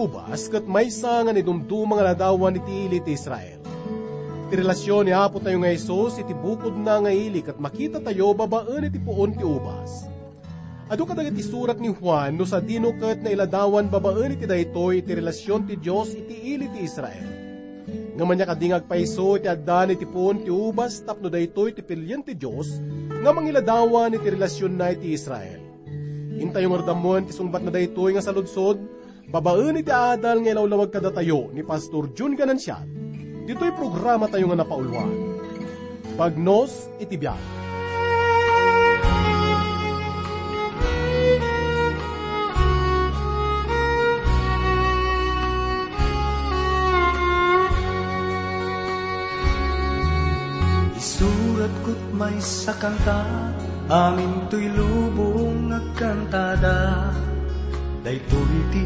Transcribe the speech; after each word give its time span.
ubas 0.00 0.48
kat 0.48 0.64
may 0.64 0.88
nga 0.88 1.32
ni 1.32 1.44
dumdumang 1.44 2.00
aladawan 2.00 2.56
iti 2.56 2.88
ili 2.88 2.98
ti 3.04 3.12
Israel. 3.12 3.60
Ti 4.48 4.54
relasyon 4.56 5.06
ni 5.06 5.12
Apo 5.12 5.38
tayo 5.38 5.60
nga 5.60 5.70
Isos 5.70 6.16
iti 6.18 6.32
bukod 6.32 6.74
na 6.74 7.04
nga 7.04 7.12
ili 7.12 7.44
kat 7.44 7.60
makita 7.60 8.00
tayo 8.00 8.32
babaan 8.32 8.88
iti 8.88 8.98
puon 8.98 9.36
ti 9.36 9.44
ubas. 9.44 10.08
Ado 10.90 11.06
kadagat 11.06 11.38
isurat 11.38 11.78
ni 11.78 11.94
Juan 11.94 12.34
no 12.34 12.42
sa 12.42 12.58
dino 12.58 12.90
kat 12.98 13.22
na 13.22 13.30
iladawan 13.30 13.86
babaan 13.86 14.34
iti 14.34 14.48
daytoy 14.48 15.04
iti 15.04 15.14
relasyon 15.14 15.68
ti 15.68 15.78
Dios 15.78 16.16
iti 16.16 16.34
ili 16.56 16.66
ti 16.72 16.82
Israel. 16.82 17.30
Nga 18.16 18.24
manya 18.26 18.50
kadingag 18.50 18.90
paiso 18.90 19.38
iti 19.38 19.46
agdan 19.46 19.94
iti 19.94 20.02
puon 20.08 20.42
ti 20.42 20.50
ubas 20.50 20.98
tapno 21.06 21.30
daytoy 21.30 21.70
ti 21.70 21.84
pilyan 21.86 22.26
ti 22.26 22.34
Dios 22.34 22.82
nga 23.22 23.30
mangiladawan 23.30 24.18
iti 24.18 24.26
relasyon 24.34 24.72
na 24.74 24.90
iti 24.90 25.14
Israel. 25.14 25.62
Hintay 26.40 26.66
yung 26.66 26.74
ardamon 26.74 27.22
ti 27.22 27.36
sungbat 27.36 27.62
na 27.62 27.70
daytoy 27.70 28.18
nga 28.18 28.24
saludsod, 28.24 28.80
babaan 29.30 29.78
iti 29.78 29.94
adal 29.94 30.42
nga 30.42 30.50
ilawlawag 30.52 30.90
kada 30.90 31.14
tayo 31.14 31.54
ni 31.54 31.62
Pastor 31.62 32.10
June 32.10 32.34
Ganansya. 32.34 32.82
Dito'y 33.46 33.72
programa 33.78 34.26
tayo 34.26 34.50
nga 34.50 34.58
napaulwan. 34.60 35.10
Pagnos 36.18 36.90
iti 36.98 37.14
biyak. 37.14 37.60
may 52.20 52.36
sakanta 52.36 53.24
Amin 53.88 54.44
to'y 54.52 54.68
lubong 54.76 55.72
agkantada 55.72 57.08
Daytoy 58.00 58.54
ti 58.72 58.84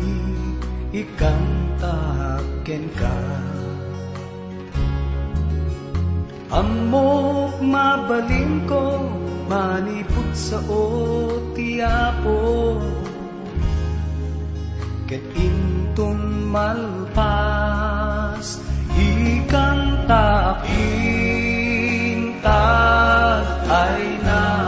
ikanta 0.91 1.95
ken 2.67 2.85
ka. 2.99 3.15
Amok 6.55 7.59
mabalin 7.59 8.63
ko 8.71 9.03
Manipot 9.51 10.31
sa 10.39 10.63
o 10.71 10.87
tiapo 11.51 12.79
Ket 15.11 15.25
inton 15.35 16.49
malpas 16.55 17.27
Ikanta 18.95 20.63
intag 20.71 22.47
ay 23.67 24.05
na 24.23 24.64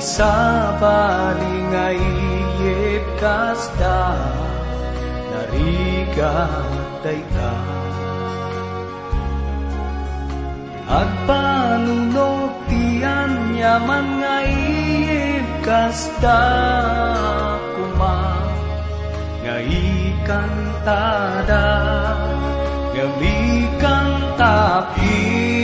Isa 0.00 0.32
balingay 0.80 2.00
kasda 3.20 4.00
Nariga 5.28 6.48
dayta 7.04 7.52
Agpanunod 10.88 12.48
tiyan 12.72 13.60
yaman 13.60 14.06
ngay 14.24 14.52
kasda 15.60 16.48
kuma 17.76 18.40
Ngay 19.44 19.68
kantada 20.24 21.68
Gamikan 22.96 24.08
tapin 24.40 25.60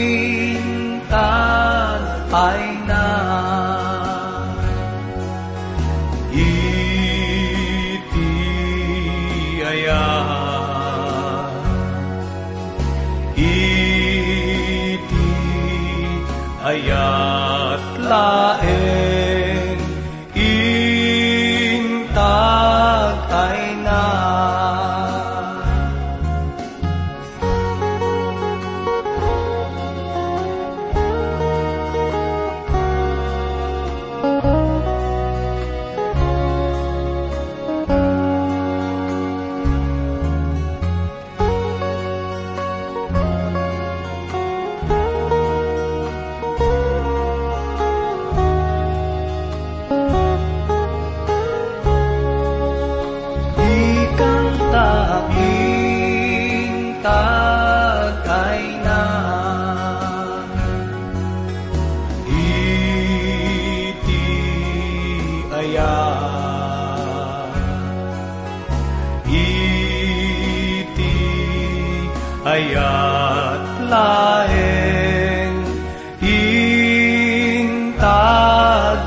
ay 2.37 2.77
na 2.85 3.56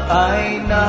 ay 0.08 0.62
na. 0.70 0.86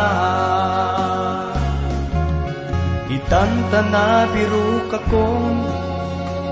Itanta 3.11 3.81
na 3.91 4.23
biru 4.31 4.87
kakon 4.87 5.55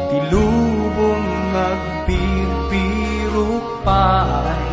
tilubong 0.09 1.27
nagpirpiruk 1.55 2.27
pay 3.87 4.67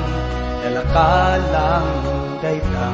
dalakalang 0.66 1.92
dayta 2.42 2.90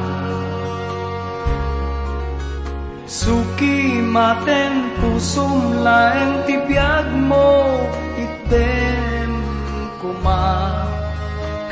Suki 3.09 4.01
maten 4.01 4.97
pusum 4.99 5.85
laeng 5.85 6.43
tibiyag 6.49 7.07
mo 7.13 7.81
iten 8.17 9.31
kuma 10.01 10.92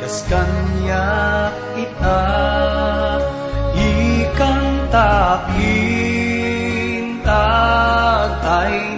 kas 0.02 0.26
kanya 0.26 1.06
ita 1.78 2.26
ikan 3.78 4.90
takin 4.90 6.02
tatay 7.22 8.91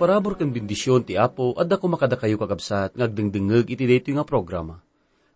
parabor 0.00 0.40
kang 0.40 0.48
bendisyon 0.48 1.04
ti 1.04 1.20
Apo, 1.20 1.52
adda 1.60 1.76
ko 1.76 1.92
makada 1.92 2.16
kayo 2.16 2.40
kakabsat, 2.40 2.96
ngagdengdengeg 2.96 3.68
iti 3.68 3.84
dayto 3.84 4.08
nga 4.16 4.24
programa. 4.24 4.80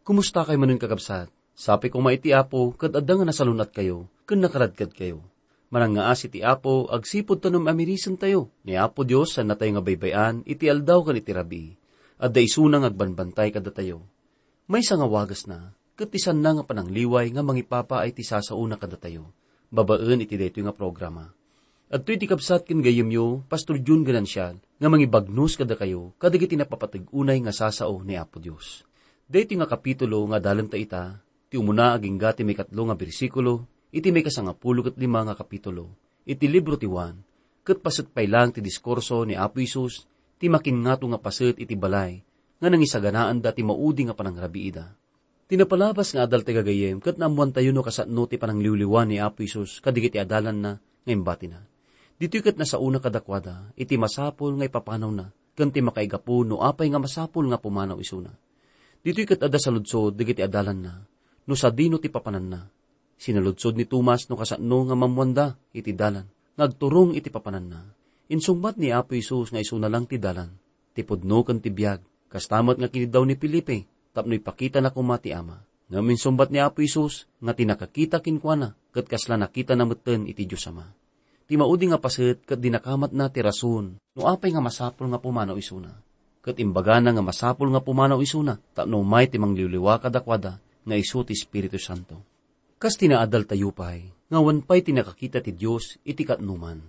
Kumusta 0.01 0.41
kayo 0.41 0.57
manun 0.57 0.81
kakabsat? 0.81 1.29
Sapi 1.53 1.93
ko 1.93 2.01
maiti 2.01 2.33
Apo, 2.33 2.73
kad 2.73 2.97
adda 2.97 3.13
nga 3.21 3.29
nasalunat 3.29 3.77
kayo, 3.77 4.09
kun 4.25 4.41
nakaradkad 4.41 4.97
kayo. 4.97 5.21
Manang 5.69 6.01
nga 6.01 6.09
asi 6.09 6.33
ti 6.33 6.41
Apo, 6.41 6.89
agsipod 6.89 7.45
tanong 7.45 7.69
amirisan 7.69 8.17
tayo. 8.17 8.49
Ni 8.65 8.73
Apo 8.81 9.05
Diyos, 9.05 9.37
san 9.37 9.53
na 9.53 9.55
tayo 9.61 9.77
nga 9.77 9.85
baybayan, 9.85 10.41
iti 10.49 10.65
aldaw 10.65 11.05
kan 11.05 11.21
iti 11.21 11.37
rabi. 11.37 11.77
Adda 12.17 12.41
isunang 12.41 12.89
agbanbantay 12.89 13.53
kada 13.53 13.69
tayo. 13.69 14.09
May 14.65 14.81
nga 14.81 15.05
wagas 15.05 15.45
na, 15.45 15.77
katisan 15.93 16.41
na 16.41 16.57
nga 16.57 16.65
panangliway 16.65 17.29
nga 17.37 17.45
mangipapa 17.45 18.01
ay 18.01 18.17
ti 18.17 18.25
sasauna 18.25 18.81
kada 18.81 18.97
tayo. 18.97 19.29
Babaan 19.69 20.25
iti 20.25 20.41
dayto 20.41 20.65
nga 20.65 20.73
programa. 20.73 21.37
At 21.95 22.03
to'y 22.03 22.19
ti 22.19 22.27
kapsat 22.27 22.67
kin 22.67 22.83
gayem 22.83 23.07
yo, 23.07 23.47
Pastor 23.47 23.79
Jun 23.79 24.03
Ganansyal, 24.03 24.59
nga 24.59 24.89
mangibagnos 24.91 25.55
kada 25.55 25.79
kayo, 25.79 26.11
kadagiti 26.19 26.59
napapatag-unay 26.59 27.39
nga 27.47 27.55
sasao 27.55 28.03
ni 28.03 28.19
Apo 28.19 28.43
Dios. 28.43 28.83
Dito 29.31 29.55
nga 29.55 29.71
kapitulo 29.71 30.27
nga 30.27 30.43
dalan 30.43 30.67
ta 30.67 30.75
ita, 30.75 31.23
ti 31.47 31.55
umuna 31.55 31.95
aging 31.95 32.19
gati 32.19 32.43
may 32.43 32.59
katlo 32.59 32.91
nga 32.91 32.99
bersikulo, 32.99 33.71
iti 33.95 34.11
may 34.11 34.27
kasangapulo 34.27 34.83
kat 34.83 34.99
lima 34.99 35.23
nga 35.23 35.39
kapitulo, 35.39 35.95
iti 36.27 36.51
libro 36.51 36.75
ti 36.75 36.91
Juan, 36.91 37.15
kat 37.63 37.79
pasit 37.79 38.11
pay 38.11 38.27
lang 38.27 38.51
ti 38.51 38.59
diskurso 38.59 39.23
ni 39.23 39.39
Apo 39.39 39.63
Isus, 39.63 40.11
ti 40.43 40.51
makin 40.51 40.83
nga 40.83 40.99
nga 40.99 41.21
pasit 41.23 41.63
iti 41.63 41.79
balay, 41.79 42.19
nga 42.59 42.75
nangisaganaan 42.75 43.39
da 43.39 43.55
ti 43.55 43.63
maudi 43.63 44.03
nga 44.11 44.19
panangrabiida. 44.19 44.99
Tinapalabas 45.47 46.11
nga 46.11 46.27
adal 46.27 46.43
ti 46.43 46.59
gagayem, 46.59 46.99
kat 46.99 47.23
naamuan 47.23 47.55
tayo 47.55 47.71
no 47.71 47.87
kasatno 47.87 48.27
ti 48.27 48.35
panangliwliwan 48.35 49.15
ni 49.15 49.23
Apo 49.23 49.47
Isus, 49.47 49.79
kadigiti 49.79 50.19
adalan 50.19 50.59
na, 50.59 50.73
ngayon 51.07 51.23
bati 51.23 51.47
na. 51.47 51.63
Dito 52.15 52.39
kat 52.39 52.55
na 52.55 52.63
sa 52.63 52.79
una 52.79 53.03
kadakwada, 53.03 53.75
iti 53.75 53.99
masapol 53.99 54.55
nga 54.55 54.71
ipapanaw 54.71 55.11
na, 55.11 55.35
kanti 55.59 55.83
makaigapo 55.83 56.47
no 56.47 56.63
apay 56.63 56.87
nga 56.91 57.03
masapol 57.03 57.51
nga 57.51 57.59
pumanaw 57.59 57.99
isuna. 57.99 58.31
Dito 59.03 59.21
kat 59.27 59.43
ada 59.43 59.59
sa 59.59 59.75
ludsod, 59.75 60.15
digiti 60.15 60.39
adalan 60.39 60.79
na, 60.79 60.95
no 61.45 61.55
sa 61.59 61.75
dino 61.75 61.99
ti 61.99 62.09
papanan 62.09 62.47
na. 62.47 62.61
Sinaludsod 63.15 63.79
ni 63.79 63.87
Tumas 63.87 64.27
no 64.31 64.39
kasano 64.39 64.87
nga 64.87 64.97
mamwanda 64.99 65.47
iti 65.75 65.91
dalan, 65.91 66.27
ngagturong 66.55 67.19
iti 67.19 67.35
papanan 67.35 67.67
na. 67.67 67.81
Insungbat 68.31 68.81
ni 68.81 68.95
Apo 68.95 69.19
Isus 69.19 69.53
nga 69.53 69.61
isuna 69.61 69.91
lang 69.91 70.09
ti 70.09 70.17
dalan, 70.17 70.49
ti 70.97 71.05
pudno 71.05 71.45
kan 71.45 71.61
ti 71.61 71.69
biyag, 71.69 72.31
kastamat 72.33 72.81
nga 72.81 72.89
kinidaw 72.89 73.23
ni 73.27 73.37
Pilipe, 73.37 73.85
tapno 74.17 74.33
ipakita 74.33 74.81
na 74.81 74.95
kumati 74.95 75.35
ama. 75.35 75.61
Nga 75.91 76.01
minsumbat 76.01 76.49
ni 76.49 76.63
Apo 76.63 76.81
Isus, 76.81 77.29
nga 77.43 77.53
tinakakita 77.53 78.25
kinkwana, 78.25 78.73
kat 78.95 79.05
kasla 79.11 79.37
nakita 79.37 79.77
na 79.77 79.85
meten 79.85 80.25
iti 80.25 80.49
Diyos 80.49 80.65
Ama. 80.71 81.04
Ti 81.45 81.61
maudi 81.61 81.93
nga 81.93 82.01
pasit 82.01 82.41
kat 82.49 82.57
dinakamat 82.57 83.13
na 83.13 83.29
ti 83.29 83.45
rason, 83.45 84.01
no 84.17 84.23
apay 84.25 84.49
nga 84.49 84.65
masapol 84.65 85.13
nga 85.13 85.21
pumanaw 85.21 85.61
isuna. 85.61 85.93
Kat 86.41 86.57
imbaga 86.57 86.97
na 87.05 87.13
nga 87.13 87.21
masapol 87.21 87.69
nga 87.69 87.85
pumanaw 87.85 88.17
isuna, 88.25 88.57
tapno 88.73 89.05
may 89.05 89.29
ti 89.29 89.37
mangliwliwa 89.37 90.01
kadakwada, 90.01 90.57
nga 90.61 90.97
isu 90.97 91.29
ti 91.29 91.37
Espiritu 91.37 91.77
Santo. 91.77 92.21
Kas 92.81 92.97
tinaadal 92.97 93.45
tayo 93.45 93.77
pay, 93.77 94.09
nga 94.33 94.41
wanpay 94.41 94.81
tinakakita 94.85 95.45
ti 95.45 95.53
Diyos 95.53 96.01
iti 96.05 96.25
katnuman. 96.25 96.81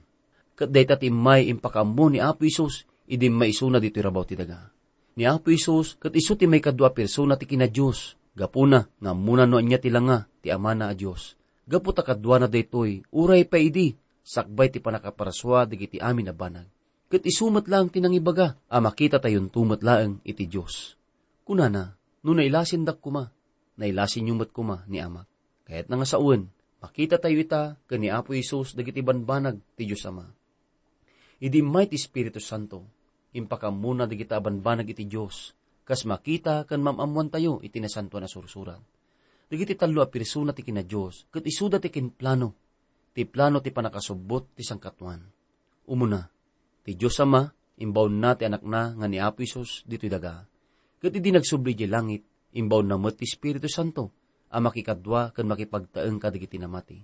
Kat 0.56 0.72
dayta 0.72 0.96
ti 0.96 1.12
may 1.12 1.52
impakamo 1.52 2.08
ni 2.08 2.24
Apo 2.24 2.48
Isus, 2.48 2.88
idi 3.12 3.28
may 3.28 3.52
isuna 3.52 3.80
dito 3.84 4.00
rabaw 4.00 4.24
ti 4.24 4.40
daga. 4.40 4.72
Ni 5.20 5.28
Apo 5.28 5.52
Isus, 5.52 6.00
kat 6.00 6.16
isu 6.16 6.40
ti 6.40 6.48
may 6.48 6.64
kadwa 6.64 6.96
persona 6.96 7.36
ti 7.36 7.44
kina 7.44 7.68
Diyos, 7.68 8.16
gapuna 8.36 8.88
nga 8.88 9.12
muna 9.12 9.44
no 9.44 9.60
anya 9.60 9.80
ti 9.84 9.92
langa 9.92 10.32
ti 10.40 10.48
ama 10.48 10.72
na 10.72 10.92
a 10.92 10.96
Diyos. 10.96 11.36
Gaputa 11.68 12.06
kadwa 12.08 12.40
na 12.40 12.48
daytoy, 12.48 13.04
uray 13.10 13.44
pa 13.50 13.58
idi, 13.58 13.98
sakbay 14.26 14.74
ti 14.74 14.82
panakaparaswa 14.82 15.70
digiti 15.70 16.02
amin 16.02 16.28
na 16.28 16.34
banag. 16.34 16.66
Kat 17.06 17.22
isumat 17.22 17.70
lang 17.70 17.94
tinangibaga, 17.94 18.58
a 18.66 18.82
makita 18.82 19.22
tayon 19.22 19.54
tumat 19.54 19.86
laeng 19.86 20.26
iti 20.26 20.50
Diyos. 20.50 20.98
Kunana, 21.46 21.94
no 22.26 22.34
nailasin 22.34 22.82
dak 22.82 22.98
kuma, 22.98 23.30
nailasin 23.78 24.26
yung 24.26 24.42
mat 24.42 24.50
kuma 24.50 24.82
ni 24.90 24.98
amak. 24.98 25.30
Kahit 25.70 25.86
nga 25.86 26.02
sa 26.02 26.18
uwan, 26.18 26.50
makita 26.82 27.22
tayo 27.22 27.38
ita, 27.38 27.78
kani 27.86 28.10
Apo 28.10 28.34
Isus, 28.34 28.74
dagiti 28.74 29.06
banbanag 29.06 29.62
ti 29.78 29.86
Diyos 29.86 30.02
Ama. 30.10 30.26
Idi 31.38 31.62
may 31.62 31.86
ti 31.86 32.02
Espiritu 32.02 32.42
Santo, 32.42 32.90
impakamuna 33.38 34.10
digita 34.10 34.42
banbanag 34.42 34.90
iti 34.90 35.06
Diyos, 35.06 35.54
kas 35.86 36.10
makita 36.10 36.66
kan 36.66 36.82
mamamuan 36.82 37.30
tayo 37.30 37.62
iti 37.62 37.78
nasanto 37.78 38.18
na 38.18 38.26
sursuran. 38.26 38.82
Digiti 39.46 39.78
talo 39.78 40.02
a 40.02 40.10
persona 40.10 40.58
ti 40.58 40.66
kina 40.66 40.82
Diyos, 40.82 41.30
kat 41.30 41.46
isuda 41.46 41.78
ti 41.78 41.94
kin 41.94 42.10
plano, 42.10 42.65
ti 43.16 43.24
plano 43.24 43.64
ti 43.64 43.72
panakasubot 43.72 44.52
ti 44.60 44.68
sangkatuan. 44.68 45.24
Umuna, 45.88 46.28
ti 46.84 47.00
Diyos 47.00 47.16
Ama, 47.24 47.48
imbaw 47.80 48.12
na 48.12 48.36
ti 48.36 48.44
anak 48.44 48.68
na 48.68 48.92
nga 48.92 49.08
ni 49.08 49.24
Apo 49.24 49.40
Isus 49.40 49.88
dito'y 49.88 50.12
daga. 50.12 50.44
Kat 51.00 51.16
idi 51.16 51.32
nagsubli 51.32 51.72
di 51.72 51.88
langit, 51.88 52.28
imbaw 52.52 52.84
na 52.84 53.00
mo 53.00 53.08
ti 53.16 53.24
Espiritu 53.24 53.72
Santo, 53.72 54.12
a 54.52 54.60
makikadwa 54.60 55.32
kan 55.32 55.48
makipagtaeng 55.48 56.20
kadigiti 56.20 56.60
namati. 56.60 57.00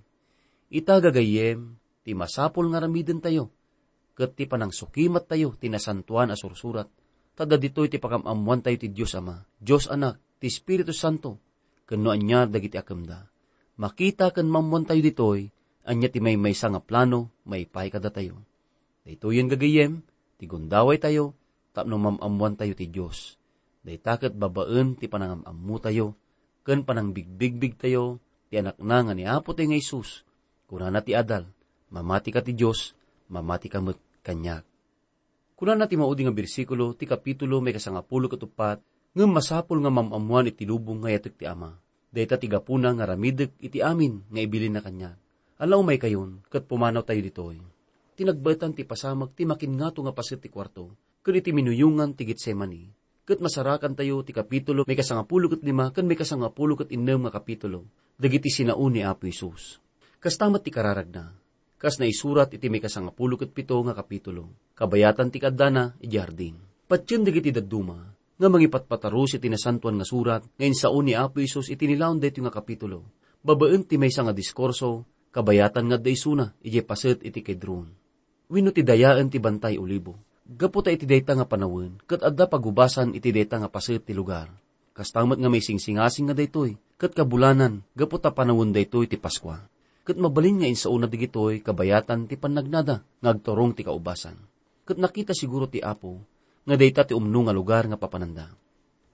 Ita 0.67 0.99
gagayem, 0.99 1.79
ti 2.03 2.11
masapol 2.11 2.67
nga 2.75 2.83
ramiden 2.83 3.23
tayo, 3.23 3.55
kat 4.11 4.35
ti 4.35 4.51
panang 4.51 4.75
sukimat 4.75 5.31
tayo, 5.31 5.55
ti 5.55 5.71
nasantuan 5.71 6.31
a 6.31 6.35
sursurat, 6.35 6.91
tada 7.39 7.55
dito'y 7.55 7.87
ti 7.87 8.03
pakamamuan 8.03 8.59
tayo 8.59 8.75
ti 8.75 8.91
Diyos 8.91 9.15
Ama, 9.15 9.47
Diyos 9.55 9.87
Anak, 9.87 10.19
ti 10.43 10.51
Espiritu 10.51 10.91
Santo, 10.91 11.39
kano 11.87 12.11
anyar 12.11 12.51
dagiti 12.51 12.75
akamda. 12.75 13.31
Makita 13.79 14.35
kan 14.35 14.47
mamuan 14.51 14.83
tayo 14.83 14.99
dito'y, 14.99 15.60
anya 15.85 16.07
ti 16.09 16.21
may 16.21 16.37
may 16.37 16.53
nga 16.53 16.81
plano, 16.81 17.33
may 17.45 17.65
pay 17.65 17.89
kada 17.89 18.13
tayo. 18.13 18.41
Dito 19.01 19.33
yun 19.33 19.49
gagayem, 19.49 20.05
ti 20.37 20.45
gundaway 20.45 21.01
tayo, 21.01 21.33
tapno 21.73 21.97
mamamuan 21.97 22.53
tayo 22.53 22.77
ti 22.77 22.85
Diyos. 22.89 23.37
Day 23.81 23.97
takot 23.97 24.37
babaan 24.37 24.93
ti 24.93 25.09
panangamamu 25.09 25.75
tayo, 25.81 26.13
ken 26.61 26.85
panang 26.85 27.17
bigbigbig 27.17 27.81
tayo, 27.81 28.21
ti 28.53 28.61
anak 28.61 28.77
na 28.77 29.01
nga 29.01 29.13
ni 29.17 29.25
Apo 29.25 29.57
tayo 29.57 29.73
nga 29.73 29.81
Isus, 29.81 30.21
kunana 30.69 31.01
ti 31.01 31.17
adal, 31.17 31.49
mamati 31.89 32.29
ka 32.29 32.45
ti 32.45 32.53
Diyos, 32.53 32.93
mamati 33.33 33.73
ka 33.73 33.81
met 33.81 33.97
kanyak. 34.21 34.61
Kunana 35.57 35.89
ti 35.89 35.97
maudi 35.97 36.25
nga 36.25 36.33
bersikulo, 36.33 36.93
ti 36.93 37.09
kapitulo 37.09 37.57
may 37.61 37.73
kasangapulo 37.73 38.29
katupat, 38.29 38.81
nga 39.11 39.25
masapol 39.27 39.81
nga 39.81 39.89
mamamuan 39.93 40.49
iti 40.49 40.65
lubong 40.65 41.05
nga 41.05 41.17
ti 41.21 41.45
ama. 41.45 41.73
Dayta 42.11 42.35
ti 42.37 42.49
gapuna 42.49 42.91
nga 42.93 43.07
ramidek 43.07 43.55
iti 43.61 43.79
amin 43.79 44.25
nga 44.29 44.41
ibilin 44.41 44.73
na 44.77 44.81
kanya. 44.83 45.20
Alaw 45.61 45.85
may 45.85 46.01
kayon, 46.01 46.41
kat 46.49 46.65
pumanaw 46.65 47.05
tayo 47.05 47.21
ditoy. 47.21 47.61
Tinagbatan 48.17 48.73
ti 48.73 48.81
pasamag 48.81 49.37
ti 49.37 49.45
makin 49.45 49.77
nga 49.77 49.93
nga 49.93 50.09
pasit 50.09 50.41
ti 50.41 50.49
kwarto, 50.49 50.97
kun 51.21 51.37
iti 51.37 51.53
minuyungan 51.53 52.17
ti 52.17 52.25
Getsemani. 52.25 52.89
Kat 53.29 53.37
masarakan 53.37 53.93
tayo 53.93 54.25
ti 54.25 54.33
kapitulo 54.33 54.89
may 54.89 54.97
kasangapulo 54.97 55.53
kat 55.53 55.61
lima, 55.61 55.93
kan 55.93 56.09
may 56.09 56.17
kasangapulo 56.17 56.73
kat 56.81 56.89
inem 56.89 57.29
nga 57.29 57.37
kapitulo, 57.37 57.85
dagiti 58.17 58.49
sinaun 58.49 58.89
ni 58.89 59.05
Apo 59.05 59.29
Isus. 59.29 59.77
Kas 60.17 60.33
tamat 60.33 60.65
ti 60.65 60.73
kararag 60.73 61.13
na, 61.13 61.29
kas 61.77 62.01
na 62.01 62.09
isurat 62.09 62.49
iti 62.49 62.65
may 62.65 62.81
kasangapulo 62.81 63.37
kat 63.37 63.53
pito 63.53 63.77
nga 63.85 63.93
kapitulo, 63.93 64.49
kabayatan 64.73 65.29
ti 65.29 65.37
kadana, 65.37 65.93
ijardin. 66.01 66.57
Patyan 66.89 67.21
dagiti 67.21 67.53
daduma, 67.53 68.01
nga 68.33 68.49
mangipatpataros 68.49 69.37
iti 69.37 69.45
nasantuan 69.45 70.01
nga 70.01 70.09
surat, 70.09 70.41
ngayon 70.57 70.73
sa 70.73 70.89
ni 71.05 71.13
Apo 71.13 71.37
Isus 71.37 71.69
iti 71.69 71.85
nilaon 71.85 72.17
dito 72.17 72.41
nga 72.41 72.49
kapitulo. 72.49 73.05
Babaan 73.45 73.85
ti 73.85 74.01
may 74.01 74.09
nga 74.09 74.33
diskorso, 74.33 75.05
kabayatan 75.31 75.87
nga 75.87 75.97
daysuna, 75.97 76.53
ije 76.59 76.83
paset 76.83 77.23
iti 77.23 77.39
kedron. 77.39 77.87
Wino 78.51 78.75
ti 78.75 78.83
dayaan 78.83 79.31
ti 79.31 79.39
bantay 79.39 79.79
ulibo. 79.79 80.19
Gaputa 80.43 80.91
iti 80.91 81.07
dayta 81.07 81.31
nga 81.31 81.47
panawin, 81.47 81.95
kat 82.03 82.19
adda 82.19 82.51
pagubasan 82.51 83.15
iti 83.15 83.31
dayta 83.31 83.55
nga 83.55 83.71
paset 83.71 84.03
ti 84.03 84.11
lugar. 84.11 84.51
Kastamat 84.91 85.39
nga 85.39 85.47
may 85.47 85.63
singsingasing 85.63 86.27
nga 86.27 86.35
daytoy, 86.35 86.75
kat 86.99 87.15
kabulanan, 87.15 87.79
gaputa 87.95 88.35
panawin 88.35 88.75
daytoy 88.75 89.07
ti 89.07 89.15
Paskwa. 89.15 89.63
Kat 90.03 90.19
mabalin 90.19 90.59
nga 90.59 90.67
insauna 90.67 91.07
digitoy, 91.07 91.63
kabayatan 91.63 92.27
ti 92.27 92.35
panagnada, 92.35 92.99
ngagtorong 93.23 93.71
ti 93.71 93.87
kaubasan. 93.87 94.35
Kat 94.83 94.99
nakita 94.99 95.31
siguro 95.31 95.71
ti 95.71 95.79
Apo, 95.79 96.19
nga 96.67 96.75
dayta 96.75 97.07
ti 97.07 97.15
umno 97.15 97.47
nga 97.47 97.55
lugar 97.55 97.87
nga 97.87 97.95
papananda. 97.95 98.51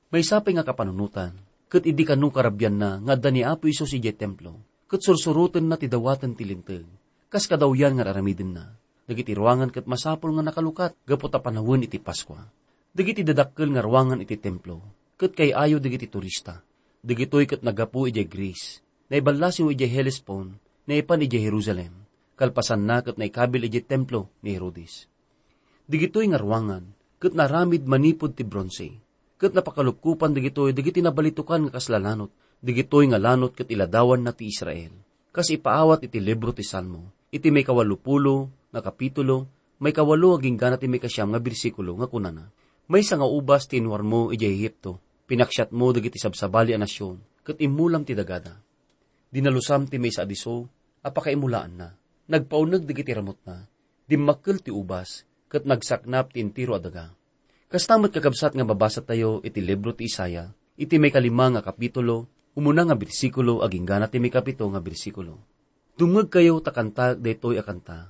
May 0.10 0.26
sapay 0.26 0.58
nga 0.58 0.66
kapanunutan, 0.66 1.38
kat 1.70 1.86
idi 1.86 2.02
kanong 2.02 2.34
karabyan 2.34 2.74
na 2.82 2.98
nga 2.98 3.14
dani 3.14 3.46
Apo 3.46 3.70
Isos 3.70 3.94
ije 3.94 4.18
templo, 4.18 4.58
kat 4.88 5.04
sursurutan 5.04 5.68
na 5.68 5.76
ti 5.76 5.92
dawatan 5.92 6.34
kas 7.28 7.46
kadawyan 7.52 8.00
nga 8.00 8.08
aramidin 8.08 8.56
na. 8.56 8.72
dagiti 9.08 9.32
ruangan 9.36 9.72
ket 9.72 9.88
masapol 9.88 10.36
nga 10.36 10.52
nakalukat, 10.52 10.92
gapot 11.08 11.32
a 11.32 11.40
panawon 11.40 11.88
iti 11.88 12.00
Paskwa. 12.00 12.44
Dagiti 12.92 13.24
dadakkel 13.24 13.72
nga 13.72 13.84
ruangan 13.84 14.20
iti 14.20 14.36
templo, 14.36 14.84
ket 15.16 15.32
kay 15.32 15.56
ayo 15.56 15.80
dagiti 15.80 16.12
turista. 16.12 16.60
Dagitoy 17.00 17.48
ket 17.48 17.64
nagapu 17.64 18.08
iti 18.08 18.24
Greece, 18.28 18.84
naibalasiw 19.08 19.72
iti 19.72 19.88
Hellespont, 19.88 20.56
naipan 20.92 21.24
iti 21.24 21.40
Jerusalem, 21.40 22.04
kalpasan 22.36 22.84
na 22.84 23.00
ket 23.00 23.16
naikabil 23.16 23.72
iti 23.72 23.80
templo 23.84 24.32
ni 24.44 24.56
Herodes. 24.56 25.08
Digitoy 25.88 26.28
nga 26.28 26.40
ruangan, 26.40 26.84
ket 27.16 27.32
naramid 27.32 27.88
manipod 27.88 28.36
ti 28.36 28.44
bronze, 28.44 28.92
ket 29.40 29.56
napakalukupan 29.56 30.36
digitoy 30.36 30.76
digiti 30.76 31.00
nabalitukan 31.00 31.68
nga 31.68 31.80
kaslananot, 31.80 32.32
digitoy 32.62 33.10
nga 33.10 33.22
lanot 33.22 33.54
ket 33.54 33.70
iladawan 33.70 34.22
na 34.26 34.34
ti 34.34 34.50
Israel. 34.50 34.94
Kas 35.30 35.54
ipaawat 35.54 36.10
iti 36.10 36.18
libro 36.18 36.50
ti 36.54 36.66
Salmo, 36.66 37.14
iti 37.30 37.54
may 37.54 37.62
kawalupulo 37.62 38.50
nga 38.74 38.82
kapitulo, 38.82 39.46
may 39.78 39.94
kawalo 39.94 40.42
aging 40.42 40.58
gana 40.58 40.82
ti 40.82 40.90
may 40.90 40.98
kasyam 40.98 41.30
nga 41.30 41.42
bersikulo 41.42 41.94
nga 42.02 42.10
kunana. 42.10 42.50
May 42.90 43.06
sa 43.06 43.20
nga 43.20 43.28
ubas 43.30 43.70
tinwar 43.70 44.02
mo 44.02 44.34
iti 44.34 44.48
Ehipto, 44.50 44.98
pinaksyat 45.30 45.70
mo 45.76 45.94
dagiti 45.94 46.18
sabsabali 46.18 46.74
a 46.74 46.80
nasyon, 46.82 47.22
ket 47.46 47.62
imulam 47.62 48.02
ti 48.02 48.18
dagada. 48.18 48.58
Dinalusam 49.30 49.86
ti 49.86 50.00
may 50.02 50.10
sa 50.10 50.24
adiso, 50.24 50.72
apakaimulaan 51.04 51.74
na. 51.78 51.90
Nagpaunag 52.28 52.84
digiti 52.84 53.12
ramot 53.16 53.40
na, 53.48 53.68
dimmakkel 54.08 54.60
ti 54.64 54.72
ubas, 54.72 55.28
ket 55.52 55.64
nagsaknap 55.64 56.34
ti 56.36 56.44
intiro 56.44 56.76
adaga. 56.76 57.14
Kastamot 57.68 58.12
kakabsat 58.12 58.56
nga 58.56 58.64
babasa 58.64 59.04
tayo 59.04 59.44
iti 59.44 59.60
libro 59.60 59.92
ti 59.92 60.08
Isaya, 60.08 60.48
iti 60.80 60.96
may 60.96 61.12
kalima 61.12 61.52
nga 61.52 61.62
kapitulo, 61.64 62.28
umuna 62.58 62.90
nga 62.90 62.98
bersikulo 62.98 63.62
aging 63.62 63.86
gana 63.86 64.10
ti 64.10 64.18
may 64.18 64.34
kapito 64.34 64.66
nga 64.66 64.82
bersikulo. 64.82 65.38
Dungag 65.94 66.34
kayo 66.34 66.58
takanta 66.58 67.14
daytoy 67.14 67.62
akanta, 67.62 68.10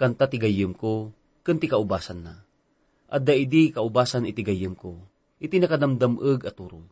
kanta 0.00 0.24
ti 0.24 0.40
gayem 0.40 0.72
ko, 0.72 1.12
ken 1.44 1.60
ti 1.60 1.68
kaubasan 1.68 2.24
na. 2.24 2.40
At 3.12 3.28
daidi 3.28 3.76
kaubasan 3.76 4.24
iti 4.24 4.40
ko, 4.72 4.96
iti 5.36 5.60
nakadamdameg 5.60 6.48
at 6.48 6.56
turo. 6.56 6.88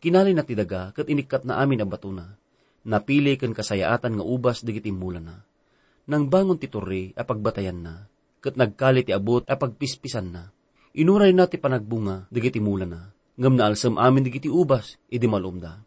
Kinali 0.00 0.32
na 0.32 0.40
ti 0.40 0.56
daga, 0.56 0.96
ket 0.96 1.12
inikat 1.12 1.44
na 1.44 1.60
amin 1.60 1.84
a 1.84 1.86
bato 1.86 2.08
na. 2.08 2.24
Napili 2.88 3.36
ken 3.36 3.52
kasayaatan 3.52 4.16
nga 4.16 4.24
ubas 4.24 4.64
digiti 4.64 4.88
mula 4.88 5.20
na. 5.20 5.36
Nang 6.08 6.32
bangon 6.32 6.56
ti 6.56 6.72
torre, 6.72 7.12
a 7.12 7.22
pagbatayan 7.28 7.84
na, 7.84 8.08
ket 8.40 8.56
nagkali 8.56 9.04
ti 9.04 9.12
abot 9.12 9.44
a 9.44 9.60
pagpispisan 9.60 10.32
na. 10.32 10.48
Inuray 10.96 11.36
na 11.36 11.44
ti 11.44 11.60
panagbunga, 11.60 12.32
digiti 12.32 12.64
mula 12.64 12.88
na. 12.88 13.12
Ngam 13.36 13.54
na 13.60 13.68
alsam 13.68 14.00
amin 14.00 14.24
digiti 14.24 14.48
ubas, 14.48 14.96
idi 15.12 15.28
malumda. 15.28 15.84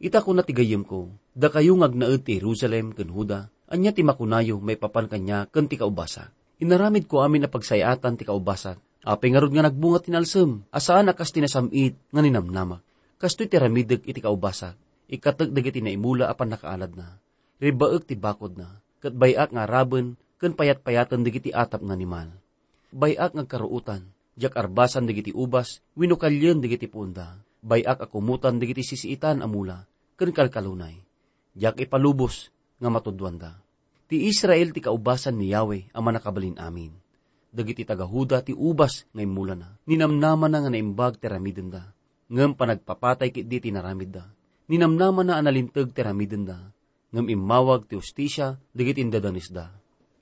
Ita 0.00 0.24
ko 0.24 0.32
na 0.32 0.40
ti 0.40 0.56
gayem 0.56 0.80
ko, 0.80 1.12
da 1.36 1.52
kayo 1.52 1.76
ngagnaed 1.76 2.24
ti 2.24 2.40
Jerusalem 2.40 2.96
ken 2.96 3.12
Huda, 3.12 3.52
anya 3.68 3.92
ti 3.92 4.00
makunayo 4.00 4.56
may 4.56 4.80
papan 4.80 5.12
kanya 5.12 5.44
ken 5.52 5.68
ti 5.68 5.76
kaubasa. 5.76 6.32
Inaramid 6.56 7.04
ko 7.04 7.20
amin 7.20 7.44
na 7.44 7.52
pagsayatan 7.52 8.16
ti 8.16 8.24
kaubasa, 8.24 8.80
ape 9.04 9.28
nga 9.28 9.44
rod 9.44 9.52
nga 9.52 9.68
nagbunga 9.68 10.00
tinalsem, 10.00 10.64
asaan 10.72 11.12
akas 11.12 11.36
tinasamit 11.36 12.00
nga 12.08 12.24
ninamnama. 12.24 12.80
Kastoy 13.20 13.44
ti 13.52 13.60
ramideg 13.60 14.00
iti 14.08 14.24
kaubasa, 14.24 14.72
ikatag 15.12 15.52
dagiti 15.52 15.84
na 15.84 15.92
imula 15.92 16.32
apan 16.32 16.56
nakaalad 16.56 16.96
na. 16.96 17.20
Ribaek 17.60 18.08
ti 18.08 18.16
bakod 18.16 18.56
na, 18.56 18.80
kat 19.04 19.12
bayak 19.12 19.52
nga 19.52 19.68
raben, 19.68 20.16
ken 20.40 20.56
payat-payatan 20.56 21.20
digiti 21.20 21.52
atap 21.52 21.84
nga 21.84 21.92
animal. 21.92 22.32
Bayak 22.88 23.36
nga 23.36 23.44
karuutan, 23.44 24.08
jak 24.40 24.56
arbasan 24.56 25.04
digiti 25.04 25.36
ubas, 25.36 25.84
winukalyen 25.92 26.64
digiti 26.64 26.88
punda. 26.88 27.36
Bayak 27.60 28.08
akumutan 28.08 28.56
digiti 28.56 28.80
sisiitan 28.80 29.44
amula, 29.44 29.84
ken 30.16 30.32
kalkalunay. 30.32 30.96
Jak 31.52 31.76
ipalubos, 31.76 32.48
nga 32.80 32.88
matudwanda. 32.88 33.60
Ti 34.08 34.26
Israel 34.26 34.72
ti 34.72 34.80
kaubasan 34.82 35.36
ni 35.38 35.52
Yahweh 35.52 35.92
ang 35.92 36.02
manakabalin 36.02 36.58
amin. 36.58 36.90
Dagiti 37.50 37.82
tagahuda 37.82 38.42
ti 38.42 38.56
ubas 38.56 39.06
ngay 39.12 39.28
mula 39.28 39.54
na. 39.54 39.76
Ninamnaman 39.86 40.50
na 40.50 40.58
nga 40.64 40.70
naimbag 40.70 41.20
ti 41.20 41.26
ramiden 41.28 41.70
da. 41.70 41.82
Ngam 42.30 42.54
panagpapatay 42.54 43.30
kit 43.34 43.46
di 43.46 43.58
ti 43.58 43.70
naramid 43.70 44.10
da. 44.10 44.24
Ninamnaman 44.70 45.30
na 45.30 45.38
analintag 45.38 45.90
ti 45.90 46.00
ramiden 46.00 46.46
da. 46.46 46.58
Ngam 47.10 47.26
imawag 47.26 47.90
ti 47.90 47.98
ustisya, 47.98 48.58
digit 48.70 49.02
indadanis 49.02 49.50
da. 49.50 49.70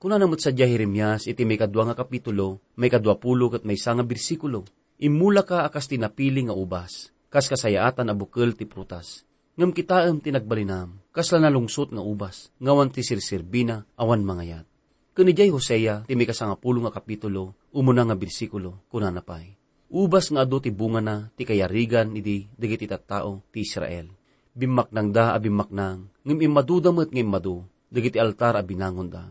Kuna 0.01 0.17
namot 0.17 0.41
sa 0.41 0.49
Jeremias, 0.49 1.29
iti 1.29 1.45
may 1.45 1.59
kadwa 1.59 1.91
nga 1.91 1.95
kapitulo, 2.01 2.63
may 2.79 2.89
kadwa 2.89 3.19
pulo 3.21 3.53
kat 3.53 3.61
may 3.61 3.77
sanga 3.77 4.01
bersikulo. 4.01 4.65
Imula 4.97 5.45
ka 5.45 5.67
akas 5.69 5.91
tinapili 5.91 6.49
nga 6.49 6.55
ubas, 6.57 7.13
kas 7.29 7.45
kasayaatan 7.49 8.09
a 8.09 8.13
bukal 8.17 8.57
ti 8.57 8.65
prutas. 8.65 9.23
Ngam 9.55 9.71
kitaam 9.71 10.17
tinagbalinam, 10.19 10.97
kasla 11.13 11.37
na 11.39 11.53
lungsot 11.53 11.93
nga 11.93 12.01
ubas, 12.01 12.49
ngawan 12.57 12.89
ti 12.89 13.05
sirsirbina, 13.05 13.85
awan 13.97 14.25
mangayat. 14.25 14.65
Kunijay 15.13 15.51
Hosea, 15.51 16.07
ti 16.07 16.15
may 16.15 16.25
kasanga 16.25 16.55
pulo 16.55 16.85
nga 16.85 16.95
kapitulo, 16.95 17.57
umuna 17.75 18.07
nga 18.07 18.15
bersikulo, 18.15 18.87
kunanapay. 18.87 19.53
Ubas 19.91 20.31
nga 20.31 20.47
ado 20.47 20.63
ti 20.63 20.71
bunga 20.71 21.01
na, 21.03 21.15
ti 21.35 21.43
kayarigan, 21.43 22.15
idi, 22.15 22.47
digit 22.55 22.87
tao, 23.03 23.43
ti 23.51 23.67
Israel. 23.67 24.07
Bimaknang 24.55 25.11
da, 25.11 25.35
abimaknang, 25.35 26.07
ngam 26.23 26.39
imadudamot 26.39 27.11
ngam 27.11 27.27
madu, 27.27 27.67
digiti 27.91 28.21
altar 28.21 28.55
abinangon 28.55 29.09
da 29.09 29.23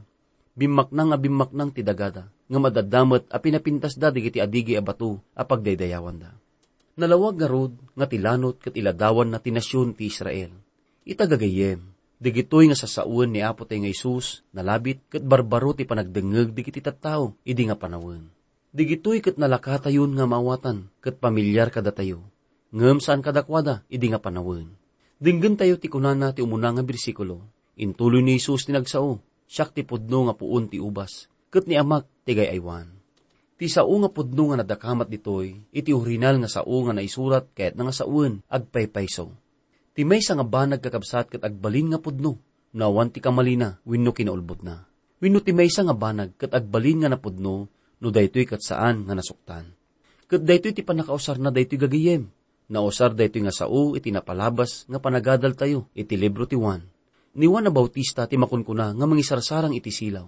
bimaknang 0.59 1.15
a 1.15 1.19
bimaknang 1.23 1.71
ti 1.71 1.87
dagada, 1.87 2.27
nga 2.51 2.59
madadamat 2.59 3.31
a 3.31 3.39
pinapintas 3.39 3.95
da 3.95 4.11
digiti 4.11 4.43
adigi 4.43 4.75
a 4.75 4.83
bato 4.83 5.23
a 5.39 5.47
pagdaydayawan 5.47 6.19
da. 6.19 6.35
Nalawag 6.99 7.39
nga 7.39 7.47
rod 7.47 7.79
nga 7.95 8.11
tilanot 8.11 8.59
kat 8.59 8.75
iladawan 8.75 9.31
na 9.31 9.39
tinasyon 9.39 9.95
ti 9.95 10.11
Israel. 10.11 10.51
Itagagayem, 11.07 11.95
digitoy 12.19 12.67
nga 12.67 12.75
sasauan 12.75 13.31
ni 13.31 13.39
Apo 13.39 13.63
tay 13.63 13.79
nga 13.79 13.87
Isus, 13.87 14.43
nalabit 14.51 15.07
kat 15.07 15.23
barbaro 15.23 15.79
ti 15.79 15.87
panagdengeg 15.87 16.51
digiti 16.51 16.83
tattao, 16.83 17.39
idi 17.47 17.71
nga 17.71 17.79
panawin. 17.79 18.27
Digitoy 18.75 19.23
kat 19.23 19.39
nalakatayon 19.39 20.11
nga 20.19 20.27
mawatan, 20.27 20.91
kat 20.99 21.23
pamilyar 21.23 21.71
kada 21.71 21.95
tayo. 21.95 22.27
Ngem 22.75 22.99
saan 22.99 23.23
kadakwada, 23.23 23.87
idi 23.87 24.11
nga 24.11 24.19
panawin. 24.19 24.67
Dinggan 25.23 25.55
tayo 25.55 25.79
ti 25.79 25.87
kunana 25.87 26.35
ti 26.35 26.43
umuna 26.43 26.75
nga 26.75 26.83
bersikulo. 26.83 27.47
Intuloy 27.79 28.27
ni 28.27 28.43
Isus 28.43 28.67
tinagsao, 28.67 29.23
siyak 29.47 29.71
ti 29.71 29.87
pudno 29.87 30.27
nga 30.27 30.35
puon 30.35 30.67
ti 30.67 30.83
ubas, 30.83 31.31
ket 31.55 31.71
ni 31.71 31.79
amak 31.79 32.11
tigay 32.27 32.51
aywan. 32.51 32.98
Ti 33.59 33.67
sao 33.67 33.91
nga 33.91 34.07
pudno 34.07 34.55
nga 34.55 34.63
nadakamat 34.63 35.11
ditoy, 35.11 35.59
iti 35.75 35.91
orinal 35.91 36.39
nga 36.39 36.47
sao 36.47 36.79
nga 36.87 36.95
naisurat 36.95 37.51
kahit 37.53 37.75
nga 37.75 37.91
sauen 37.91 38.39
agpaypayso. 38.47 39.35
Ti 39.99 40.07
may 40.07 40.23
nga 40.23 40.47
banag 40.47 40.79
kakabsat 40.79 41.27
ket 41.35 41.43
agbalin 41.43 41.91
nga 41.91 41.99
pudno, 41.99 42.39
nawan 42.71 43.11
ti 43.11 43.19
kamalina, 43.19 43.83
wenno 43.83 44.15
kinaulbot 44.15 44.63
na. 44.63 44.87
Wenno 45.19 45.43
ti 45.43 45.51
may 45.51 45.67
nga 45.67 45.91
banag 45.91 46.39
ket 46.39 46.55
agbalin 46.55 47.03
nga 47.03 47.11
napudno, 47.11 47.67
no 47.99 48.07
daytoy 48.15 48.47
kat 48.47 48.63
saan 48.63 49.03
nga 49.11 49.19
nasuktan. 49.19 49.75
Ket 50.31 50.47
daytoy 50.47 50.71
ti 50.71 50.87
panakausar 50.87 51.43
na 51.43 51.51
daytoy 51.51 51.83
gagayem, 51.83 52.31
nausar 52.71 53.11
daytoy 53.11 53.43
nga 53.43 53.51
sao 53.51 53.99
iti 53.99 54.15
napalabas 54.15 54.87
nga 54.87 55.03
panagadal 55.03 55.59
tayo, 55.59 55.91
iti 55.99 56.15
libro 56.15 56.47
ti 56.47 56.55
Juan 56.55 56.87
ni 57.39 57.47
Juan 57.47 57.63
na 57.63 57.73
Bautista 57.73 58.27
ti 58.27 58.35
makunkuna 58.35 58.91
nga 58.99 59.07
mangisarsarang 59.07 59.71
iti 59.79 59.95
silaw. 59.95 60.27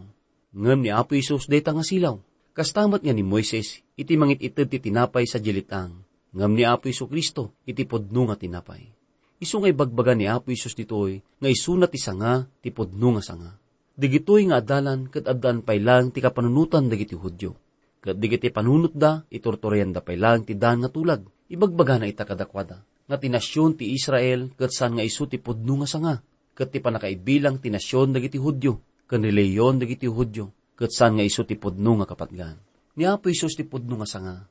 Ngem 0.55 0.87
ni 0.87 0.91
Apo 0.95 1.19
Isus 1.19 1.51
dayta 1.51 1.75
nga 1.75 1.83
silaw. 1.83 2.19
Kastamat 2.51 3.07
nga 3.07 3.15
ni 3.15 3.23
Moises 3.23 3.79
iti 3.95 4.19
mangit 4.19 4.43
ited 4.43 4.67
ti 4.67 4.79
tinapay 4.83 5.23
sa 5.23 5.39
jilitang. 5.39 6.03
Ngem 6.35 6.53
ni 6.59 6.67
Apo 6.67 6.91
Iso 6.91 7.07
Kristo 7.07 7.55
iti 7.63 7.87
podno 7.87 8.27
nga 8.27 8.35
tinapay. 8.35 8.91
Isu 9.39 9.63
ngay 9.63 9.71
bagbaga 9.71 10.19
ni 10.19 10.27
Apo 10.27 10.51
Isus 10.51 10.75
ditoy 10.75 11.23
nga 11.39 11.47
isuna 11.47 11.87
ti 11.87 12.03
sanga 12.03 12.51
ti 12.59 12.75
podno 12.75 13.15
nga 13.15 13.23
sanga. 13.23 13.55
Digitoy 13.95 14.51
nga 14.51 14.59
adalan 14.59 15.07
ket 15.07 15.31
addan 15.31 15.63
paylang 15.63 16.11
ti 16.11 16.19
kapanunutan 16.19 16.91
dagiti 16.91 17.15
Hudyo. 17.15 17.55
Ket 18.03 18.19
digiti 18.19 18.51
panunot 18.51 18.99
da 18.99 19.23
itortorian 19.31 19.95
da 19.95 20.03
paylang 20.03 20.43
ti 20.43 20.59
dan 20.59 20.83
nga 20.83 20.91
tulag. 20.91 21.23
Ibagbaga 21.47 22.03
na 22.03 22.11
ita 22.11 22.27
kadakwada. 22.27 22.83
Nga 23.07 23.17
tinasyon 23.23 23.79
ti 23.79 23.95
Israel 23.95 24.51
ket 24.59 24.75
san 24.75 24.99
nga 24.99 25.07
isu 25.07 25.31
ti 25.31 25.39
podno 25.39 25.83
nga 25.83 25.89
sanga 25.89 26.15
ket 26.61 26.77
ti 26.77 26.85
panakaibilang 26.85 27.57
ti 27.57 27.73
nasyon 27.73 28.13
dagiti 28.13 28.37
Hudyo, 28.37 28.85
ken 29.09 29.25
reliyon 29.25 29.81
dagiti 29.81 30.05
Hudyo, 30.05 30.53
ket 30.81 30.97
san 30.97 31.21
nga 31.21 31.25
iso 31.25 31.45
ti 31.45 31.61
pudno 31.61 32.01
nga 32.01 32.09
kapatgan. 32.09 32.57
Ni 32.97 33.05
Apo 33.05 33.29
Isus 33.29 33.53
ti 33.53 33.69
pudno 33.69 34.01
nga 34.01 34.09
sanga. 34.09 34.49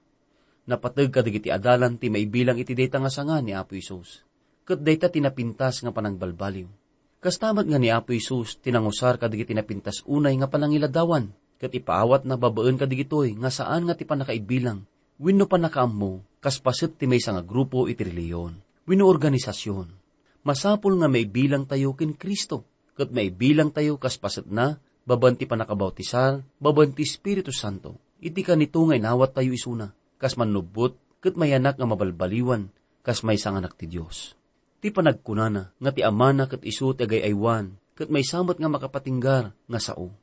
Napateg 0.69 1.09
ka 1.09 1.25
dagiti 1.25 1.49
adalan 1.49 1.97
ti 1.97 2.13
maibilang 2.13 2.61
iti 2.61 2.77
data 2.77 3.01
nga 3.01 3.09
sanga 3.09 3.41
ni 3.41 3.57
Apo 3.57 3.73
Isus. 3.73 4.21
Ket 4.61 4.85
data 4.85 5.09
tinapintas 5.09 5.81
nga 5.81 5.89
panangbalbaliw. 5.89 6.69
Kastamat 7.17 7.65
nga 7.65 7.81
ni 7.81 7.89
Apo 7.89 8.13
Isus 8.13 8.61
tinangusar 8.61 9.17
ka 9.17 9.25
dagiti 9.25 9.57
napintas 9.57 10.05
unay 10.05 10.37
nga 10.37 10.45
panangiladawan. 10.45 11.33
Ket 11.57 11.73
ipaawat 11.73 12.29
na 12.29 12.37
babaen 12.37 12.77
ka 12.77 12.85
digitoy 12.85 13.33
nga 13.33 13.49
saan 13.49 13.89
nga 13.89 13.97
ti 13.97 14.05
panakaibilang. 14.05 14.85
Wenno 15.19 15.49
pa 15.49 15.59
nakaammo, 15.59 16.23
kaspaset 16.39 16.95
ti 16.95 17.09
may 17.09 17.19
nga 17.19 17.43
grupo 17.43 17.89
iti 17.89 18.05
reliyon. 18.05 18.55
Wenno 18.85 19.09
organisasyon 19.09 19.99
masapul 20.43 20.97
nga 20.99 21.05
may 21.11 21.27
bilang 21.27 21.67
tayo 21.67 21.93
kin 21.93 22.15
Kristo. 22.15 22.65
Kat 22.95 23.13
may 23.15 23.31
bilang 23.31 23.71
tayo 23.71 23.95
kaspaset 23.95 24.47
na, 24.51 24.79
babanti 25.09 25.49
pa 25.49 25.57
nakabautisal, 25.57 26.45
babanti 26.61 27.01
Espiritu 27.01 27.49
Santo. 27.49 27.97
Iti 28.21 28.45
ka 28.45 28.53
nito 28.53 28.77
nga 28.85 28.93
inawat 28.93 29.33
tayo 29.33 29.49
isuna, 29.49 29.89
kas 30.21 30.37
manubot, 30.37 30.93
kat 31.17 31.33
may 31.33 31.49
anak 31.57 31.81
nga 31.81 31.89
mabalbaliwan, 31.89 32.69
kas 33.01 33.25
may 33.25 33.41
sanganak 33.41 33.73
ti 33.73 33.89
Diyos. 33.89 34.37
Ti 34.77 34.93
panagkunana, 34.93 35.73
nga 35.81 35.91
ti 35.91 36.05
amana 36.05 36.45
kat 36.45 36.61
isu 36.61 36.93
ti 36.93 37.09
agay 37.09 37.25
aywan, 37.25 37.73
kat 37.97 38.13
may 38.13 38.21
samot 38.21 38.61
nga 38.61 38.69
makapatinggar 38.69 39.49
nga 39.65 39.79
sao. 39.81 40.13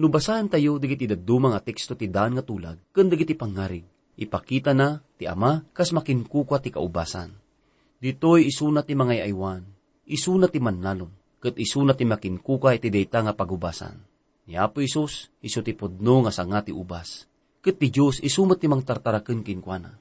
Nubasahan 0.00 0.48
tayo 0.48 0.80
digiti 0.80 1.04
daduma 1.04 1.52
nga 1.52 1.60
teksto 1.60 1.92
ti 1.92 2.08
daan 2.08 2.32
nga 2.32 2.40
tulag, 2.40 2.80
ken 2.96 3.12
digiti 3.12 3.36
pangarig. 3.36 3.84
Ipakita 4.16 4.72
na 4.72 5.04
ti 5.20 5.28
ama 5.28 5.60
kas 5.76 5.92
makinkukwa 5.92 6.56
ti 6.64 6.72
kaubasan. 6.72 7.36
Ditoy 8.00 8.48
isuna 8.48 8.80
ti 8.80 8.96
mga 8.96 9.28
aywan, 9.28 9.68
isuna 10.08 10.48
ti 10.48 10.56
manlalon, 10.56 11.12
ket 11.44 11.60
isuna 11.60 11.92
ti 11.92 12.08
makinkuka 12.08 12.72
iti 12.72 12.88
dayta 12.88 13.20
nga 13.20 13.36
pagubasan. 13.36 14.09
Ni 14.48 14.56
Apo 14.56 14.80
Isus, 14.80 15.28
isu 15.44 15.60
ti 15.60 15.76
pudno 15.76 16.24
nga 16.24 16.32
sanga 16.32 16.64
ti 16.64 16.72
ubas. 16.72 17.28
Ket 17.60 17.76
ti 17.76 17.92
Diyos 17.92 18.24
isumat 18.24 18.56
ti 18.56 18.70
mang 18.70 18.80
tartaraken 18.80 19.44
kinkwana. 19.44 19.92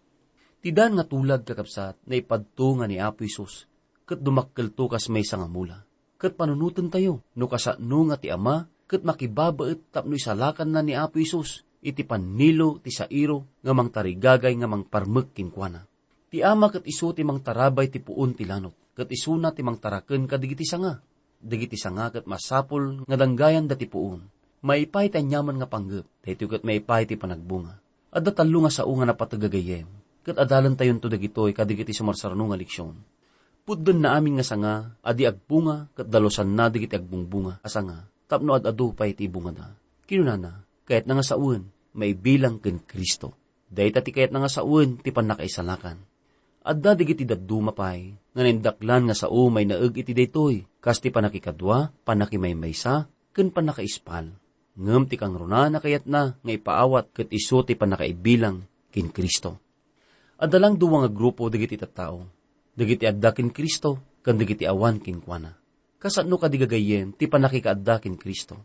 Ti 0.60 0.70
daan 0.76 0.96
nga 0.96 1.08
tulag 1.08 1.44
kakapsat 1.44 2.04
na 2.08 2.16
ipadto 2.16 2.80
nga 2.80 2.88
ni 2.88 3.00
Apo 3.00 3.28
Isus, 3.28 3.68
ket 4.08 4.20
dumakkel 4.24 4.72
to 4.76 4.88
kas 4.88 5.12
may 5.12 5.24
nga 5.24 5.48
mula. 5.48 5.84
Ket 6.20 6.36
panunutan 6.36 6.92
tayo, 6.92 7.24
no 7.36 7.48
kasano 7.48 8.12
nga 8.12 8.20
ti 8.20 8.28
ama, 8.28 8.68
ket 8.88 9.08
makibabaet 9.08 9.92
tapno 9.92 10.16
isalakan 10.20 10.72
na 10.72 10.84
ni 10.84 10.96
Apo 10.96 11.20
Isus, 11.20 11.64
iti 11.80 12.04
panilo 12.04 12.80
ti 12.84 12.92
sairo 12.92 13.60
nga 13.64 13.72
mang 13.72 13.88
tarigagay 13.88 14.56
nga 14.60 14.68
mang 14.68 14.84
parmek 14.84 15.32
kinkwana. 15.32 15.88
Ti 16.30 16.44
ama 16.44 16.68
ket 16.68 16.84
isu 16.86 17.16
ti 17.16 17.24
mang 17.24 17.40
tarabay 17.40 17.88
ti 17.88 18.04
puon 18.04 18.36
ti 18.36 18.44
lanot, 18.44 18.96
ket 18.96 19.08
isuna 19.10 19.56
ti 19.56 19.64
mang 19.64 19.80
taraken 19.80 20.28
kadigiti 20.28 20.68
sanga. 20.68 21.00
Digiti 21.40 21.80
sanga 21.80 22.12
ket 22.12 22.28
masapol 22.28 23.08
nga 23.08 23.16
danggayan 23.16 23.64
dati 23.64 23.88
puon. 23.88 24.20
Maipay 24.60 25.08
ti 25.08 25.24
anyaman 25.24 25.56
nga 25.56 25.72
panggep, 25.72 26.04
dahito 26.20 26.52
ket 26.52 26.68
maipay 26.68 27.08
ti 27.08 27.16
panagbunga. 27.16 27.80
Adda 28.12 28.36
talo 28.36 28.68
nga 28.68 28.72
sao 28.74 28.92
nga 28.92 29.08
napatagagayem, 29.08 29.88
ket 30.28 30.36
adalan 30.36 30.76
tayon 30.76 31.00
to 31.00 31.08
dagitoy 31.08 31.56
kadigiti 31.56 31.96
sumarsarno 31.96 32.52
nga 32.52 32.60
leksyon. 32.60 32.92
Pudden 33.64 34.04
na 34.04 34.20
amin 34.20 34.36
nga 34.36 34.44
sanga, 34.44 34.98
adi 35.00 35.24
agbunga, 35.24 35.88
ket 35.96 36.12
dalosan 36.12 36.52
na 36.52 36.68
digiti 36.68 37.00
agbungbunga, 37.00 37.64
asanga, 37.64 38.04
tapno 38.28 38.58
ad 38.58 38.68
adu 38.68 38.92
pay 38.92 39.16
ti 39.16 39.32
bunga 39.32 39.52
da. 39.56 39.68
Kinunana, 40.10 40.66
kayat 40.90 41.08
na 41.08 41.22
nga 41.22 41.26
saun, 41.38 41.70
may 41.96 42.18
bilang 42.18 42.60
ken 42.60 42.84
Kristo. 42.84 43.32
Dahita 43.70 44.04
ti 44.04 44.12
kayat 44.12 44.34
na 44.34 44.44
nga 44.44 44.52
saun, 44.52 45.00
ti 45.00 45.14
panakaisalakan. 45.14 46.09
Adda 46.60 46.92
digiti 46.92 47.24
daduma 47.24 47.72
pay, 47.72 48.20
nga 48.36 48.44
nindaklan 48.44 49.08
nga 49.08 49.16
sao 49.16 49.48
may 49.48 49.64
naeg 49.64 49.96
iti 49.96 50.12
daytoy, 50.12 50.68
kas 50.84 51.00
ti 51.00 51.08
panakikadwa, 51.08 51.96
panakimaymaysa, 52.04 53.08
ken 53.32 53.56
panakaispal. 53.56 54.36
Ngem 54.76 55.04
ti 55.08 55.16
kang 55.16 55.36
runa 55.36 55.72
na 55.72 55.80
kayat 55.80 56.04
na, 56.08 56.36
nga 56.36 56.52
ipaawat 56.52 57.16
ket 57.16 57.32
iso 57.32 57.64
ti 57.64 57.80
panakaibilang 57.80 58.64
kin 58.92 59.08
Kristo. 59.12 59.60
Adalang 60.40 60.76
duwa 60.76 61.04
nga 61.04 61.12
grupo 61.12 61.48
digiti 61.48 61.80
tattao, 61.80 62.28
digiti 62.76 63.08
adda 63.08 63.32
kin 63.32 63.52
Kristo, 63.56 64.20
kan 64.20 64.36
digiti 64.36 64.68
awan 64.68 65.00
kin 65.00 65.24
kuana. 65.24 65.56
Kasano 66.00 66.40
ka 66.40 66.48
digagayem 66.48 67.16
ti 67.16 67.28
panakikaadda 67.28 68.04
kin 68.04 68.16
Kristo. 68.16 68.56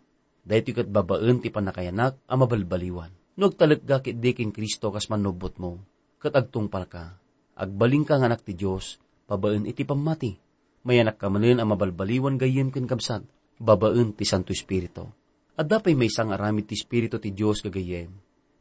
Dahito 0.44 0.76
kat 0.76 0.86
babaen 0.90 1.42
ti 1.42 1.50
panakayanak 1.50 2.20
a 2.26 2.34
mabalbaliwan. 2.36 3.10
Nagtalagga 3.34 4.02
kit 4.02 4.22
di 4.22 4.30
kin 4.34 4.54
Kristo 4.54 4.94
kas 4.94 5.10
manubot 5.10 5.58
mo, 5.58 5.82
kat 6.22 6.30
agtungpal 6.36 6.86
ka, 6.86 7.18
agbaling 7.54 8.06
ka 8.06 8.18
nga 8.18 8.30
anak 8.30 8.42
ti 8.42 8.54
Diyos, 8.54 8.98
babaen 9.26 9.66
iti 9.66 9.86
pamati. 9.86 10.36
Mayanak 10.84 11.16
ka 11.16 11.32
manin 11.32 11.58
ang 11.58 11.72
mabalbaliwan 11.72 12.36
gayem 12.36 12.68
ken 12.68 12.84
kabsat, 12.84 13.24
babaen 13.56 14.12
ti 14.12 14.28
Santo 14.28 14.52
Espiritu. 14.52 15.08
At 15.54 15.70
dapay 15.70 15.94
may 15.94 16.10
isang 16.10 16.34
aramid 16.34 16.68
ti 16.68 16.74
Espiritu 16.76 17.16
ti 17.22 17.30
Diyos 17.32 17.62
gagayem. 17.64 18.10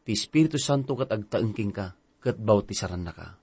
Ti 0.06 0.12
Espiritu 0.14 0.62
Santo 0.62 0.96
kat 0.96 1.10
agtaengking 1.10 1.74
ka, 1.74 1.98
kat 2.22 2.38
bautisaran 2.40 3.02
na 3.02 3.12
ka. 3.12 3.36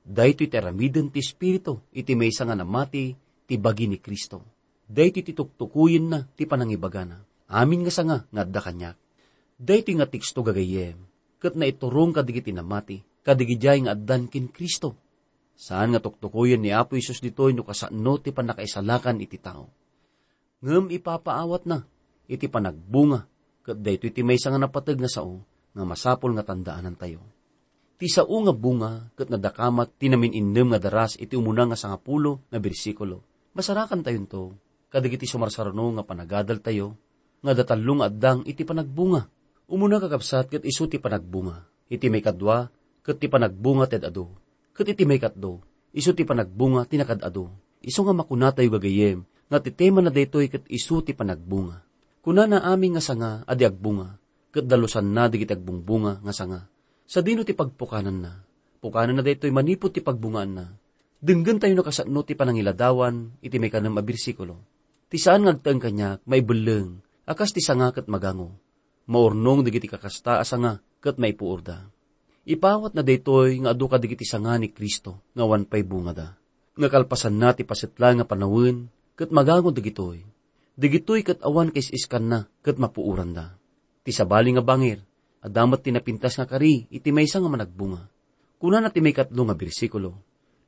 Dahito 0.00 0.46
iti 0.46 0.56
aramiden 0.56 1.10
ti 1.10 1.20
Espiritu, 1.20 1.80
iti 1.90 2.14
may 2.14 2.30
isang 2.30 2.52
namati, 2.52 3.16
ti 3.44 3.54
bagi 3.58 3.90
ni 3.90 3.98
Kristo. 3.98 4.42
Dahito 4.86 5.22
iti 5.22 5.32
tuktukuyin 5.34 6.06
na, 6.06 6.22
ti 6.22 6.46
panangibagana. 6.46 7.18
Amin 7.50 7.82
nga 7.82 7.92
sanga, 7.94 8.18
nga 8.30 8.42
adda 8.46 8.60
kanyak. 8.62 8.96
Dahito 9.58 9.90
nga 9.92 10.06
tiksto 10.06 10.40
gagayem, 10.46 10.96
kat 11.42 11.58
na 11.58 11.66
iturong 11.66 12.14
kadigiti 12.14 12.54
namati, 12.54 13.02
kadigijay 13.26 13.84
nga 13.84 13.92
addan 13.96 14.26
kin 14.26 14.48
Kristo. 14.48 14.96
Saan 15.60 15.92
nga 15.92 16.00
tuktukuyan 16.00 16.64
ni 16.64 16.72
Apo 16.72 16.96
Isus 16.96 17.20
ditoy 17.20 17.52
no 17.52 17.68
kasano 17.68 18.16
ti 18.16 18.32
panakaisalakan 18.32 19.20
iti 19.20 19.36
tao. 19.36 19.68
Ngem 20.64 20.92
ipapaawat 20.92 21.68
na, 21.68 21.84
iti 22.28 22.48
panagbunga, 22.48 23.28
kat 23.64 23.80
dayto 23.80 24.08
iti 24.08 24.24
may 24.24 24.40
nga 24.40 24.56
napatag 24.56 24.96
nga 25.00 25.08
sao, 25.08 25.40
nga 25.76 25.84
masapol 25.84 26.32
nga 26.36 26.44
tandaanan 26.44 26.96
tayo. 26.96 27.20
Ti 28.00 28.08
sao 28.08 28.32
nga 28.32 28.56
bunga, 28.56 29.12
kat 29.12 29.28
nadakamat, 29.28 30.00
tinamin 30.00 30.32
innem 30.32 30.72
nga 30.72 30.80
daras, 30.80 31.20
iti 31.20 31.36
umuna 31.36 31.68
nga 31.68 31.76
sangapulo 31.76 32.40
nga 32.48 32.56
bersikulo. 32.56 33.20
Masarakan 33.52 34.00
tayon 34.00 34.24
to, 34.24 34.56
kadigiti 34.88 35.28
sumarsarano 35.28 36.00
nga 36.00 36.04
panagadal 36.08 36.64
tayo, 36.64 36.96
nga 37.44 37.52
datalong 37.52 38.00
addang 38.00 38.40
iti 38.48 38.64
panagbunga. 38.64 39.28
Umuna 39.68 40.00
kakapsat 40.00 40.48
kat 40.48 40.64
isu 40.64 40.88
ti 40.88 40.96
panagbunga, 40.96 41.68
iti 41.92 42.08
may 42.08 42.24
kadwa, 42.24 42.72
kat 43.10 43.18
ti 43.18 43.26
panagbunga 43.26 43.90
ted 43.90 44.06
ado. 44.06 44.30
Kat 44.70 44.86
iti 44.86 45.02
may 45.02 45.18
katdo, 45.18 45.58
isu 45.90 46.14
ti 46.14 46.22
panagbunga 46.22 46.86
tinakad 46.86 47.26
ado. 47.26 47.50
Isu 47.82 48.06
nga 48.06 48.14
makunatay 48.14 48.70
gagayem, 48.70 49.26
nga 49.50 49.58
ti 49.58 49.74
tema 49.74 49.98
na 49.98 50.14
daytoy 50.14 50.46
kat 50.46 50.62
isu 50.70 51.02
ti 51.02 51.10
panagbunga. 51.10 51.82
Kuna 52.22 52.46
na 52.46 52.62
aming 52.70 52.94
nga 52.94 53.02
sanga 53.02 53.42
adi 53.50 53.66
agbunga, 53.66 54.14
kat 54.54 54.70
dalusan 54.70 55.10
na 55.10 55.26
digit 55.26 55.50
agbungbunga 55.50 56.22
nga 56.22 56.30
sanga. 56.30 56.70
Sa 57.10 57.18
dino 57.18 57.42
ti 57.42 57.50
pagpukanan 57.50 58.22
na, 58.22 58.46
pukanan 58.78 59.18
na 59.18 59.26
daytoy 59.26 59.50
manipot 59.50 59.90
ti 59.90 59.98
pagbungaan 59.98 60.52
na. 60.54 60.70
Denggan 61.18 61.58
tayo 61.58 61.74
na 61.74 61.82
kasano 61.82 62.22
ti 62.22 62.38
panangiladawan, 62.38 63.42
iti 63.42 63.58
may 63.58 63.74
kanam 63.74 63.98
abirsikulo. 63.98 64.54
Ti 65.10 65.18
saan 65.18 65.50
ngagtang 65.50 65.82
kanya, 65.82 66.22
may 66.30 66.46
beleng, 66.46 67.02
akas 67.26 67.50
ti 67.50 67.58
sanga 67.58 67.90
kat 67.90 68.06
magango. 68.06 68.54
Maurnong 69.10 69.66
digiti 69.66 69.90
kakasta 69.90 70.38
asanga, 70.38 70.78
kat 71.02 71.18
may 71.18 71.34
puurda. 71.34 71.89
Ipawat 72.50 72.98
na 72.98 73.06
daytoy 73.06 73.62
nga 73.62 73.70
adu 73.70 73.86
kadigiti 73.86 74.26
sanga 74.26 74.58
ni 74.58 74.74
Kristo 74.74 75.22
nga 75.38 75.46
wanpay 75.46 75.86
bunga 75.86 76.10
da. 76.10 76.28
Nga 76.74 76.90
kalpasan 76.90 77.38
na 77.38 77.54
ti 77.54 77.62
pasitla 77.62 78.10
nga 78.18 78.26
panawin 78.26 78.90
ket 79.14 79.30
magango 79.30 79.70
digitoy. 79.70 80.26
Digitoy 80.74 81.22
ket 81.22 81.38
awan 81.46 81.70
kais 81.70 81.94
iskan 81.94 82.26
na 82.26 82.50
ket 82.66 82.74
mapuuran 82.74 83.30
da. 83.30 83.54
Ti 84.02 84.10
sabali 84.10 84.50
nga 84.50 84.66
bangir 84.66 84.98
adamat 85.46 85.86
ti 85.86 85.94
napintas 85.94 86.42
nga 86.42 86.50
kari 86.50 86.90
iti 86.90 87.14
maysa 87.14 87.38
nga 87.38 87.46
managbunga. 87.46 88.10
Kuna 88.58 88.82
na 88.82 88.90
ti 88.90 88.98
may 88.98 89.14
katlo 89.14 89.46
nga 89.46 89.54
bersikulo 89.54 90.18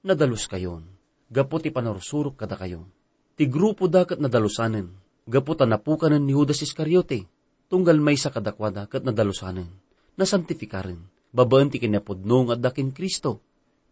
nadalus 0.07 0.47
kayon. 0.47 0.87
Gapo 1.35 1.59
ti 1.59 1.75
panarsurok 1.75 2.39
kada 2.39 2.55
kayo. 2.55 2.87
Ti 3.35 3.51
grupo 3.51 3.91
dakat 3.91 4.23
nadalusanen. 4.23 4.87
Gapo 5.27 5.59
ta 5.59 5.67
napukanan 5.67 6.23
ni 6.23 6.31
Judas 6.31 6.63
Iscariote. 6.63 7.27
Tunggal 7.67 7.99
may 7.99 8.15
sa 8.15 8.31
kadakwada 8.31 8.87
kat 8.87 9.03
nadalusanen. 9.03 9.67
Nasantifikaren 10.15 11.22
babaen 11.33 11.73
ti 11.73 11.81
kinapudno 11.81 12.53
nga 12.53 12.57
dakin 12.71 12.93
Kristo. 12.93 13.41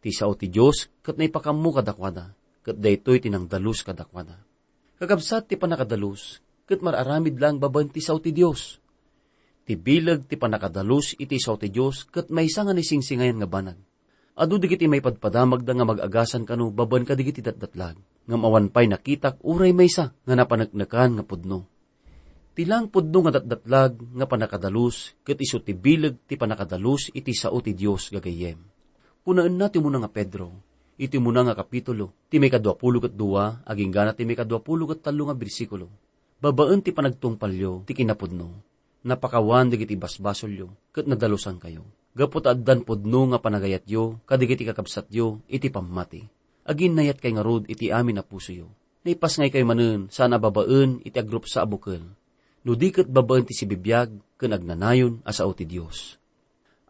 Ti 0.00 0.12
sao 0.12 0.37
ti 0.37 0.48
Diyos, 0.48 0.88
kat 1.05 1.16
na 1.16 1.29
ipakamu 1.29 1.76
kadakwada, 1.76 2.33
kat 2.64 2.76
daytoy 2.76 3.20
tinangdalus 3.20 3.85
kadakwada. 3.85 4.40
Kagabsat 5.00 5.48
ti 5.48 5.57
panakadalus, 5.57 6.40
kat 6.68 6.81
mararamid 6.85 7.37
lang 7.40 7.61
babaen 7.61 7.88
ti 7.88 8.00
sao 8.00 8.20
ti 8.20 8.33
Diyos. 8.33 8.81
Ti 9.64 9.76
bilag 9.76 10.24
ti 10.24 10.40
panakadalus 10.40 11.16
iti 11.20 11.37
sao 11.37 11.61
ti 11.61 11.68
Diyos, 11.68 12.09
kat 12.09 12.33
may 12.33 12.48
nga 12.48 12.72
ni 12.72 12.85
singsingayan 12.85 13.40
nga 13.40 13.48
banag. 13.48 13.76
Adu 14.40 14.57
digiti 14.57 14.88
may 14.88 15.05
padpadamag 15.05 15.68
da 15.68 15.76
nga 15.76 15.85
mag-agasan 15.85 16.48
kanu 16.48 16.72
babaen 16.72 17.05
ka 17.05 17.12
digiti 17.12 17.44
datdatlag, 17.44 18.00
nga 18.00 18.37
mawanpay 18.40 18.88
nakitak 18.88 19.37
uray 19.44 19.76
maysa 19.76 20.16
nga 20.24 20.35
napanagnakan 20.37 21.20
nga 21.20 21.24
pudno 21.29 21.70
Tilang 22.51 22.91
pudno 22.91 23.23
nga 23.23 23.39
datdatlag 23.39 24.03
nga 24.19 24.27
panakadalus, 24.27 25.15
ket 25.23 25.39
iso 25.39 25.63
ti 25.63 25.71
bilag 25.71 26.19
ti 26.27 26.35
panakadalus 26.35 27.15
iti 27.15 27.31
sao 27.31 27.63
ti 27.63 27.79
Dios 27.79 28.11
gagayem. 28.11 28.59
Punaan 29.23 29.55
na 29.55 29.71
ti 29.71 29.79
muna 29.79 30.03
nga 30.03 30.11
Pedro, 30.11 30.51
iti 30.99 31.15
muna 31.23 31.47
nga 31.47 31.55
kapitulo, 31.55 32.11
ti 32.27 32.43
may 32.43 32.51
kadwapulo 32.51 32.99
kat 32.99 33.15
duwa, 33.15 33.63
aging 33.63 33.95
gana 33.95 34.19
ti 34.19 34.27
may 34.27 34.35
kadwapulo 34.35 34.91
kat 34.91 35.07
talo 35.07 35.31
nga 35.31 35.39
bersikulo. 35.39 35.87
Babaan 36.43 36.83
ti 36.83 36.91
panagtungpalyo, 36.91 37.87
ti 37.87 37.95
kinapudno. 37.95 38.51
Napakawan 39.07 39.71
digiti 39.71 39.95
basbasolyo, 39.95 40.91
ket 40.91 41.07
nadalusan 41.07 41.63
kayo. 41.63 41.87
Gapot 42.19 42.51
addan 42.51 42.83
pudno 42.83 43.31
nga 43.31 43.39
panagayat 43.39 43.87
yo, 43.87 44.19
kadigiti 44.27 44.67
kakabsat 44.67 45.07
yo, 45.15 45.39
iti 45.47 45.71
pamati. 45.71 46.27
Agin 46.67 46.99
nayat 46.99 47.23
kay 47.23 47.31
nga 47.31 47.47
rod 47.47 47.71
iti 47.71 47.95
amin 47.95 48.19
na 48.19 48.27
puso 48.27 48.51
yo. 48.51 48.67
Naipas 49.07 49.39
ngay 49.39 49.55
kay 49.55 49.63
manen, 49.63 50.11
sana 50.11 50.43
babaan 50.43 50.99
iti 51.07 51.17
agrup 51.17 51.47
sa 51.47 51.63
abukal 51.63 52.03
no 52.64 52.77
di 52.77 52.92
kat 52.92 53.09
babaen 53.09 53.49
ti 53.49 53.57
si 53.57 53.64
bibiyag, 53.64 54.12
ken 54.37 54.53
agnanayon 54.53 55.25
asao 55.25 55.53
ti 55.57 55.64
Dios. 55.64 56.20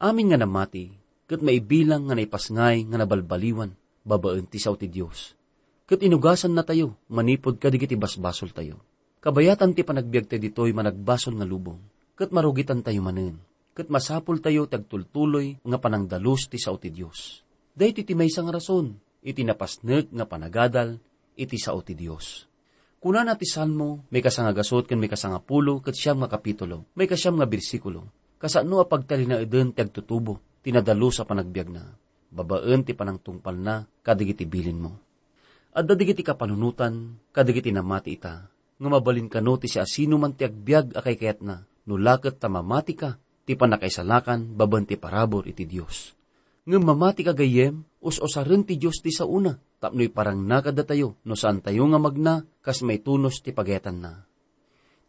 Amin 0.01 0.33
nga 0.33 0.39
namati, 0.41 0.91
kat 1.31 1.45
maibilang 1.45 2.11
nga 2.11 2.19
naipasngay 2.19 2.91
nga 2.91 2.97
nabalbaliwan, 2.99 3.71
babaen 4.03 4.49
ti 4.51 4.59
sao 4.59 4.75
ti 4.75 4.91
Dios. 4.91 5.39
Kat 5.87 6.03
inugasan 6.03 6.55
na 6.55 6.63
tayo, 6.67 6.99
manipod 7.11 7.59
kadigiti 7.59 7.99
basbasol 7.99 8.55
tayo. 8.55 8.83
Kabayatan 9.21 9.77
ti 9.77 9.85
panagbiag 9.85 10.27
tayo 10.31 10.41
ditoy 10.41 10.71
managbasol 10.73 11.37
nga 11.37 11.47
lubong. 11.47 11.79
Kat 12.17 12.33
marugitan 12.33 12.81
tayo 12.81 13.03
manen. 13.05 13.37
Kat 13.77 13.93
masapol 13.93 14.41
tayo 14.41 14.67
tagtultuloy 14.67 15.61
nga 15.61 15.79
panangdalus 15.79 16.49
ti 16.49 16.57
sao 16.57 16.81
ti 16.81 16.89
Dios. 16.91 17.45
Dahit 17.75 18.03
iti 18.03 18.17
may 18.17 18.33
isang 18.33 18.49
rason, 18.51 18.97
iti 19.23 19.45
napasnek 19.45 20.11
nga 20.11 20.27
panagadal, 20.27 20.99
iti 21.37 21.57
sao 21.61 21.85
ti 21.85 21.95
Dios 21.95 22.50
Kuna 23.01 23.25
na 23.25 23.33
ti 23.33 23.49
Salmo, 23.49 24.05
may 24.13 24.21
kasanga 24.21 24.53
gasot 24.53 24.85
ken 24.85 25.01
may 25.01 25.09
kasanga 25.09 25.41
pulo 25.41 25.81
ket 25.81 25.97
siyam 25.97 26.21
nga 26.21 26.29
kapitulo, 26.29 26.85
may 26.93 27.09
kasyam 27.09 27.41
nga 27.41 27.49
bersikulo. 27.49 28.13
Kasano 28.37 28.77
a 28.77 28.85
pagtali 28.85 29.25
na 29.25 29.41
eden 29.41 29.73
ti 29.73 29.81
agtutubo, 29.81 30.61
tinadalo 30.61 31.09
sa 31.09 31.25
panagbiag 31.25 31.73
na. 31.73 31.97
Babaen 32.29 32.85
ti 32.85 32.93
panangtungpal 32.93 33.57
na, 33.57 33.89
kadigiti 34.05 34.45
bilin 34.45 34.85
mo. 34.85 34.93
At 35.73 35.89
dadigiti 35.89 36.21
kapanunutan, 36.21 37.17
kadigiti 37.33 37.73
namati 37.73 38.21
ita, 38.21 38.53
nga 38.53 38.89
mabalin 38.93 39.33
kano 39.33 39.57
ti 39.57 39.73
si 39.73 39.81
asino 39.81 40.21
man 40.21 40.37
ti 40.37 40.45
agbiag 40.45 40.93
akay 40.93 41.17
kayat 41.17 41.41
na, 41.41 41.65
nulaket 41.89 42.37
ta 42.37 42.53
mamati 42.53 43.01
ka, 43.01 43.17
ti 43.49 43.57
panakaisalakan, 43.57 44.53
baban 44.53 44.85
ti 44.85 45.01
parabor 45.01 45.49
iti 45.49 45.65
Dios. 45.65 46.13
Nga 46.69 46.77
mamati 46.77 47.25
ka 47.25 47.33
gayem, 47.33 47.81
us-usarin 48.05 48.69
ti 48.69 48.77
Dios 48.77 49.01
ti 49.01 49.09
sa 49.09 49.25
una, 49.25 49.57
tapnoy 49.81 50.13
parang 50.13 50.45
nakada 50.45 50.85
tayo, 50.85 51.17
no 51.25 51.33
saan 51.33 51.65
tayo 51.65 51.89
nga 51.89 51.99
magna, 51.99 52.35
kas 52.61 52.85
may 52.85 53.01
tunos 53.01 53.41
ti 53.41 53.51
pagetan 53.57 54.05
na. 54.05 54.29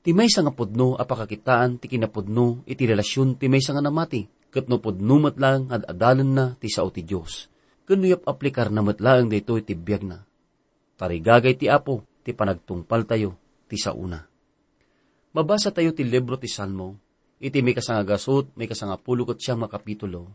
Ti 0.01 0.15
may 0.17 0.31
nga 0.31 0.49
pudno 0.49 0.97
apakakitaan 0.97 1.77
ti 1.77 1.85
kinapudno 1.91 2.65
iti 2.65 2.89
relasyon 2.89 3.37
ti 3.37 3.45
may 3.51 3.61
nga 3.61 3.83
namati, 3.83 4.25
kat 4.49 4.65
no 4.65 4.81
pudno 4.81 5.21
matlang 5.21 5.69
ad 5.69 5.85
adalan 5.85 6.31
na 6.31 6.45
ti 6.57 6.71
sao 6.71 6.89
ti 6.89 7.05
Diyos. 7.05 7.51
Kanuyap 7.85 8.25
aplikar 8.25 8.73
na 8.73 8.81
matlang 8.81 9.29
dito 9.29 9.59
iti 9.59 9.77
biyag 9.77 10.03
na. 10.07 10.23
Tarigagay 10.97 11.59
ti 11.59 11.67
apo, 11.69 12.07
ti 12.25 12.31
panagtungpal 12.31 13.05
tayo, 13.05 13.37
ti 13.69 13.77
sa 13.77 13.93
una. 13.93 14.23
Mabasa 15.37 15.69
tayo 15.69 15.93
ti 15.93 16.07
libro 16.07 16.39
ti 16.39 16.49
Salmo, 16.49 16.97
iti 17.37 17.61
may 17.61 17.77
kasanga 17.77 18.03
gasot, 18.03 18.55
may 18.57 18.65
kasanga 18.65 18.97
pulukot 18.97 19.37
siyang 19.37 19.63
makapitulo, 19.63 20.33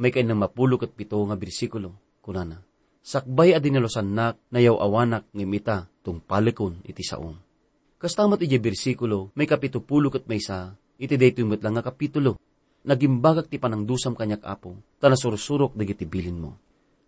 may 0.00 0.08
kain 0.08 0.28
ng 0.28 0.40
mapulukot 0.40 0.92
pito 0.96 1.20
nga 1.20 1.36
bersikulo, 1.36 2.18
kunana. 2.24 2.71
Sakbay 3.02 3.50
adinalosan 3.50 4.14
nak, 4.14 4.38
nayaw 4.54 4.78
awanak 4.78 5.26
ngimita, 5.34 5.90
tung 6.06 6.22
palikon 6.22 6.78
iti 6.86 7.02
saong. 7.02 7.34
Kastamat 7.98 8.46
iti 8.46 8.62
bersikulo, 8.62 9.34
may 9.34 9.50
kapitupulo 9.50 10.06
kat 10.06 10.30
may 10.30 10.38
sa, 10.38 10.78
iti 11.02 11.18
dayto 11.18 11.42
lang 11.42 11.74
nga 11.74 11.82
kapitulo. 11.82 12.38
Nagimbagak 12.86 13.50
ti 13.50 13.58
panangdusam 13.58 14.14
kanyak 14.14 14.46
apo, 14.46 14.78
tanasursurok 15.02 15.74
dagiti 15.74 16.06
bilin 16.06 16.38
mo. 16.38 16.58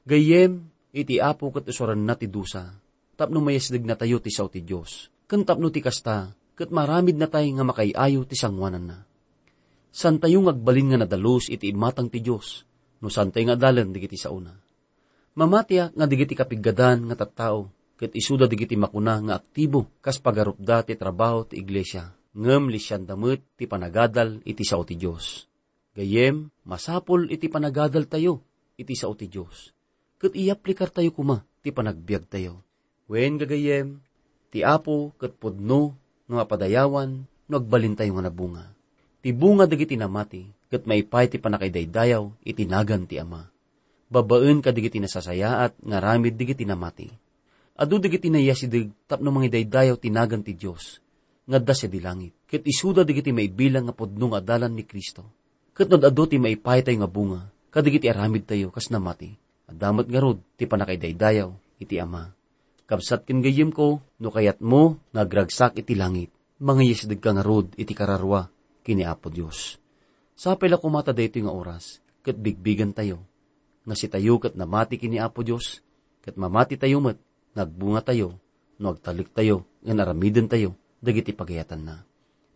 Gayem, 0.02 0.66
iti 0.90 1.22
apo 1.22 1.54
kat 1.54 1.70
usuran 1.70 2.02
na 2.02 2.18
ti 2.18 2.26
dusa, 2.26 2.74
tapno 3.14 3.38
mayasdig 3.38 3.86
na 3.86 3.94
tayo 3.94 4.18
ti 4.18 4.34
saw 4.34 4.50
ti 4.50 4.66
Diyos. 4.66 5.14
Kan 5.30 5.46
tapno 5.46 5.70
ti 5.70 5.78
kasta, 5.78 6.34
kat 6.58 6.74
maramid 6.74 7.18
na 7.18 7.30
tayo 7.30 7.46
nga 7.54 7.66
makayayo 7.66 8.26
ti 8.26 8.34
sangwanan 8.34 8.86
na. 8.86 8.98
San 9.94 10.18
tayo 10.18 10.42
ngagbalin 10.42 10.90
nga 10.90 10.98
nadalos 11.06 11.46
iti 11.50 11.70
imatang 11.70 12.10
ti 12.10 12.18
Diyos, 12.18 12.66
no 12.98 13.06
san 13.10 13.30
tayo 13.30 13.50
nga 13.50 13.58
dalan 13.58 13.94
digiti 13.94 14.18
sa 14.18 14.34
una. 14.34 14.63
Mamatya 15.34 15.90
nga 15.90 16.06
digiti 16.06 16.38
kapiggadan 16.38 17.10
nga 17.10 17.18
tattao, 17.18 17.66
ket 17.98 18.14
isuda 18.14 18.46
digiti 18.46 18.78
makuna 18.78 19.18
nga 19.18 19.34
aktibo 19.42 19.90
kas 19.98 20.22
pagarupda 20.22 20.86
ti 20.86 20.94
trabaho 20.94 21.42
ti 21.42 21.58
iglesia. 21.58 22.14
Ngem 22.38 22.70
lisyan 22.70 23.02
damit 23.02 23.42
ti 23.58 23.66
panagadal 23.66 24.38
iti 24.46 24.62
sao 24.62 24.86
ti 24.86 24.94
Dios. 24.94 25.50
Gayem, 25.94 26.54
masapol 26.62 27.26
iti 27.34 27.50
panagadal 27.50 28.06
tayo 28.06 28.46
iti 28.78 28.94
sao 28.94 29.18
ti 29.18 29.26
Dios. 29.26 29.74
Ket 30.22 30.38
iaplikar 30.38 30.94
tayo 30.94 31.10
kuma 31.10 31.42
ti 31.66 31.74
panagbiag 31.74 32.30
tayo. 32.30 32.62
Wen 33.10 33.34
gagayem, 33.34 33.98
ti 34.54 34.62
apo 34.62 35.18
ket 35.18 35.34
pudno 35.34 35.98
nga 36.30 36.46
mapadayawan 36.46 37.26
no 37.50 37.54
agbalin 37.58 37.98
nga 37.98 38.06
nabunga. 38.06 38.70
Ti 39.18 39.34
bunga 39.34 39.66
dagiti 39.66 39.98
namati 39.98 40.46
ket 40.70 40.86
maipay 40.86 41.26
ti 41.26 41.42
panakaydaydayaw 41.42 42.46
iti 42.46 42.70
nagan 42.70 43.10
ti 43.10 43.18
ama. 43.18 43.53
Babaen 44.14 44.62
kadigiti 44.62 45.02
nasasayaat 45.02 45.82
nga 45.82 45.98
ramid 45.98 46.38
digiti 46.38 46.62
namati 46.62 47.10
Adu 47.74 47.98
digiti 47.98 48.30
na 48.30 48.38
yasidig 48.38 48.94
tapno 49.10 49.34
mga 49.34 49.58
daydayaw 49.58 49.98
tinagan 49.98 50.46
ti 50.46 50.54
Diyos. 50.54 51.02
Nga 51.50 51.74
siya 51.74 51.90
di 51.90 51.98
langit. 51.98 52.32
Ket 52.46 52.62
isuda 52.62 53.02
digiti 53.02 53.34
nga 53.34 53.90
podno 53.90 54.30
nga 54.30 54.38
adalan 54.38 54.78
ni 54.78 54.86
Kristo. 54.86 55.26
Ket 55.74 55.90
no 55.90 55.98
adu 55.98 56.30
ti 56.30 56.38
maipay 56.38 56.86
tayo 56.86 57.02
nga 57.02 57.10
bunga. 57.10 57.50
Kadigiti 57.74 58.06
aramid 58.06 58.46
tayo 58.46 58.70
kas 58.70 58.94
namati. 58.94 59.34
Adamat 59.66 60.06
nga 60.06 60.22
rod 60.22 60.38
ti 60.54 60.70
panakay 60.70 60.94
daydayaw 60.94 61.50
iti 61.82 61.98
ama. 61.98 62.30
Kabsat 62.86 63.26
kin 63.26 63.42
gayim 63.42 63.74
ko 63.74 63.98
no 64.22 64.30
kayat 64.30 64.62
mo 64.62 65.02
nagragsak 65.10 65.74
iti 65.82 65.98
langit. 65.98 66.30
Mga 66.62 66.82
yasidig 66.86 67.18
ka 67.18 67.34
nga 67.34 67.42
rod 67.42 67.74
iti 67.74 67.90
kararwa 67.90 68.46
kini 68.86 69.02
Apo 69.02 69.34
Diyos. 69.34 69.82
Sa 70.38 70.54
pala 70.54 70.78
kumata 70.78 71.10
dayto 71.10 71.42
nga 71.42 71.50
oras. 71.50 71.98
Ket 72.22 72.38
bigbigan 72.38 72.94
tayo. 72.94 73.33
Nga 73.84 73.94
si 73.96 74.06
tayo 74.08 74.40
kat 74.40 74.56
namati 74.56 74.96
kini 74.96 75.20
Apo 75.20 75.44
Diyos. 75.44 75.84
Ket 76.24 76.40
mamati 76.40 76.80
tayo 76.80 77.04
met 77.04 77.20
nagbunga 77.52 78.00
tayo, 78.00 78.40
no 78.80 78.96
tayo, 78.98 79.68
nga 79.84 79.94
naramiden 79.94 80.48
tayo, 80.48 80.74
dagiti 80.98 81.36
pagayatan 81.36 81.84
na. 81.84 82.00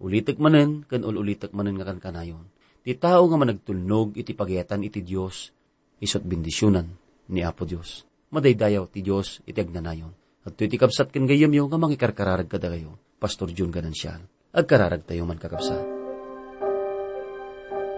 Ulitek 0.00 0.40
manen, 0.40 0.88
kan 0.88 1.04
ululitek 1.04 1.52
manen 1.52 1.76
nga 1.76 1.86
kan 1.86 2.00
kanayon. 2.00 2.48
Ti 2.80 2.96
tao 2.96 3.28
nga 3.28 3.36
managtulnog 3.36 4.16
iti 4.16 4.32
pagayatan 4.32 4.88
iti 4.88 5.04
Dios 5.04 5.52
isot 5.98 6.24
bendisyonan 6.24 6.88
ni 7.28 7.44
Apo 7.44 7.68
Dios. 7.68 8.08
Madaydayaw 8.32 8.88
ti 8.88 9.04
Dios 9.04 9.44
iti 9.44 9.58
agnanayon. 9.58 10.12
At 10.48 10.56
iti 10.56 10.80
kapsat 10.80 11.12
ken 11.12 11.28
gayam 11.28 11.52
yo 11.52 11.68
nga 11.68 11.76
mangikarkararag 11.76 12.48
kada 12.48 12.72
kayo, 12.72 12.96
Pastor 13.20 13.52
June 13.52 13.74
Ganansyal. 13.74 14.24
Agkararag 14.54 15.04
tayo 15.04 15.28
man 15.28 15.36
kakapsat. 15.36 15.97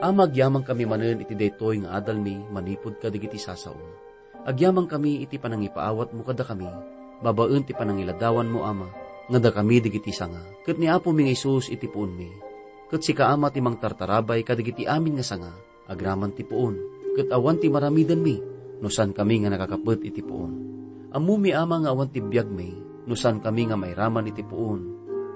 Amag 0.01 0.33
yamang 0.33 0.65
kami 0.65 0.89
manen 0.89 1.21
iti 1.21 1.37
daytoy 1.37 1.85
nga 1.85 2.01
adal 2.01 2.17
mi 2.17 2.41
manipod 2.49 2.97
kadigiti 2.97 3.37
sasaon 3.37 4.11
Agyamang 4.41 4.89
kami 4.89 5.21
iti 5.21 5.37
panangipaawat 5.37 6.17
mo 6.17 6.25
kada 6.25 6.41
kami, 6.49 6.65
babaen 7.21 7.61
ti 7.61 7.77
panangiladawan 7.77 8.49
mo 8.49 8.65
ama, 8.65 8.89
nga 9.29 9.37
da 9.37 9.53
kami 9.53 9.85
digiti 9.85 10.17
sanga. 10.17 10.41
Kat 10.65 10.81
ni 10.81 10.89
Apo 10.89 11.13
mi 11.13 11.29
Isus 11.29 11.69
iti 11.69 11.85
puon 11.93 12.17
mi. 12.17 12.33
Kat 12.89 13.05
si 13.05 13.13
kaama 13.13 13.53
ti 13.53 13.61
mang 13.61 13.77
tartarabay 13.77 14.41
kadigiti 14.41 14.89
amin 14.89 15.21
nga 15.21 15.27
sanga, 15.29 15.53
agraman 15.93 16.33
ti 16.33 16.49
puon. 16.49 16.73
Kat 17.21 17.29
awan 17.29 17.61
ti 17.61 17.69
maramidan 17.69 18.25
mi, 18.25 18.41
nusan 18.81 19.13
kami 19.13 19.45
nga 19.45 19.53
nakakapet 19.53 20.09
iti 20.09 20.25
puon. 20.25 20.53
Amu 21.13 21.37
mi 21.37 21.53
ama 21.53 21.77
nga 21.85 21.93
awan 21.93 22.09
ti 22.09 22.25
biyag 22.25 22.49
mi, 22.49 22.73
nusan 23.05 23.45
kami 23.45 23.69
nga 23.69 23.77
mairaman 23.77 24.25
iti 24.33 24.41
puon. 24.41 24.81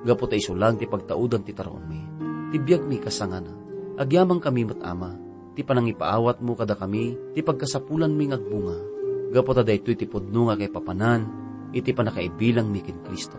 Gapo 0.00 0.24
ta 0.24 0.33
isulang 0.33 0.81
ti 0.81 0.88
pagtaudan 0.88 1.44
ti 1.44 1.53
taron 1.53 1.85
mi. 1.85 2.00
Ti 2.48 2.57
biyag 2.57 2.88
mi 2.88 2.96
kasangana. 2.96 3.63
Agyamang 3.94 4.42
kami 4.42 4.66
mat 4.66 4.83
ama, 4.83 5.14
ti 5.54 5.62
panangipaawat 5.62 6.42
mo 6.42 6.59
kada 6.59 6.74
kami, 6.74 7.14
ti 7.35 7.40
pagkasapulan 7.46 8.11
mi 8.11 8.26
ngagbunga 8.26 8.94
Gapota 9.35 9.66
da 9.66 9.74
ito 9.74 9.90
iti 9.90 10.07
pudno 10.07 10.46
nga 10.46 10.54
kay 10.54 10.70
papanan, 10.70 11.26
iti 11.74 11.90
panakaibilang 11.90 12.70
mi 12.70 12.78
kin 12.78 13.02
Kristo. 13.02 13.35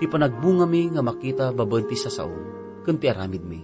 Ti 0.00 0.08
panagbunga 0.08 0.64
mi 0.64 0.88
nga 0.88 1.04
makita 1.04 1.52
babanti 1.52 1.92
sa 1.92 2.08
saon, 2.08 2.80
kunti 2.80 3.04
aramid 3.04 3.44
mi. 3.44 3.60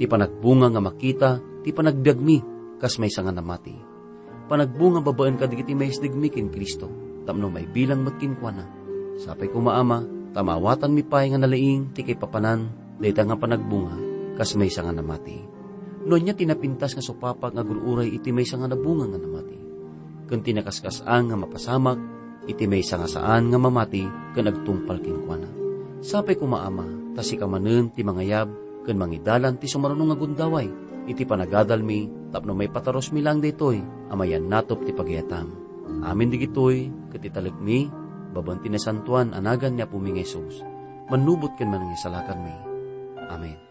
Ti 0.00 0.08
panagbunga 0.08 0.72
nga 0.72 0.80
makita, 0.80 1.30
ti 1.60 1.76
panagbiag 1.76 2.16
mi, 2.16 2.40
kas 2.80 2.96
may 2.96 3.12
sanga 3.12 3.36
namati. 3.36 3.76
Panagbunga 4.48 5.04
babaan 5.04 5.36
ka 5.36 5.44
digiti 5.44 5.76
may 5.76 5.92
isdig 5.92 6.16
mi 6.16 6.32
kin 6.32 6.48
Kristo, 6.48 6.88
tamno 7.28 7.52
may 7.52 7.68
bilang 7.68 8.00
matkin 8.00 8.32
kwa 8.40 8.56
na. 8.56 8.64
Sapay 9.20 9.52
kumaama, 9.52 10.32
tamawatan 10.32 10.96
mi 10.96 11.04
pay 11.04 11.28
nga 11.28 11.36
nalaing, 11.36 11.92
ti 11.92 12.00
kay 12.00 12.16
papanan, 12.16 12.72
dayta 12.96 13.28
nga 13.28 13.36
panagbunga, 13.36 13.99
kas 14.40 14.56
may 14.56 14.72
sanga 14.72 14.96
namati. 14.96 15.36
Noon 16.08 16.24
niya 16.24 16.32
tinapintas 16.32 16.96
nga 16.96 17.04
supapa 17.04 17.52
nga 17.52 17.60
gururay 17.60 18.08
iti 18.08 18.32
may 18.32 18.48
sanga 18.48 18.72
nabunga 18.72 19.04
nga 19.12 19.20
namati 19.20 19.60
kun 20.30 20.46
tinakaskasaan 20.46 21.26
nga 21.26 21.36
mapasamak, 21.36 21.98
iti 22.46 22.70
may 22.70 22.86
sangasaan 22.86 23.50
nga 23.50 23.58
mamati 23.58 24.06
kan 24.30 24.46
agtungpal 24.46 25.02
kinkwana. 25.02 25.50
Sapay 25.98 26.38
kumaama, 26.38 26.86
ta 27.18 27.26
si 27.26 27.34
kamanen 27.34 27.90
ti 27.90 28.06
mangayab, 28.06 28.46
kan 28.86 28.94
mangidalan 28.96 29.58
ti 29.58 29.66
sumarunong 29.66 30.14
nga 30.14 30.16
gundaway, 30.22 30.70
iti 31.10 31.26
panagadal 31.26 31.82
mi, 31.82 32.06
tapno 32.30 32.54
may 32.54 32.70
pataros 32.70 33.10
mi 33.10 33.26
lang 33.26 33.42
ditoy, 33.42 33.82
amayan 34.14 34.46
natop 34.46 34.86
ti 34.86 34.94
pagyatam. 34.94 35.50
Amin 36.06 36.30
digitoy, 36.30 36.86
katitalik 37.10 37.58
mi, 37.58 37.90
babanti 38.30 38.70
na 38.70 38.78
santuan 38.78 39.34
anagan 39.34 39.74
niya 39.74 39.90
puming 39.90 40.22
Jesus. 40.22 40.62
Manubot 41.10 41.58
kan 41.58 41.66
man 41.66 41.90
mi. 41.90 42.54
Amen. 43.26 43.69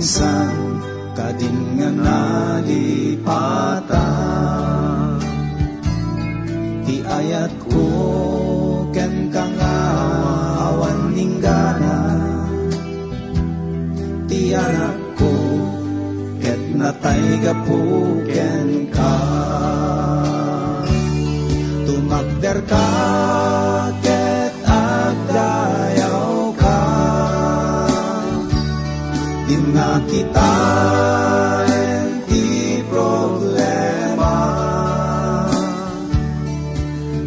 minsan 0.00 0.80
kadin 1.12 1.76
nga 1.76 1.92
nalipata 1.92 3.36
Ti 6.88 7.04
ayat 7.04 7.52
ko 7.68 7.84
ken 8.96 9.28
kang 9.28 9.60
awan 9.60 11.12
ninggana 11.12 12.16
Ti 14.24 14.56
anak 14.56 15.20
ko 15.20 15.36
ket 16.40 16.62
natay 16.80 17.36
gapuken 17.44 18.88
ka. 18.88 19.16
Tumakder 21.84 22.64
ka 22.64 22.88
kita 30.06 30.54
en 31.66 32.22
ti 32.30 32.78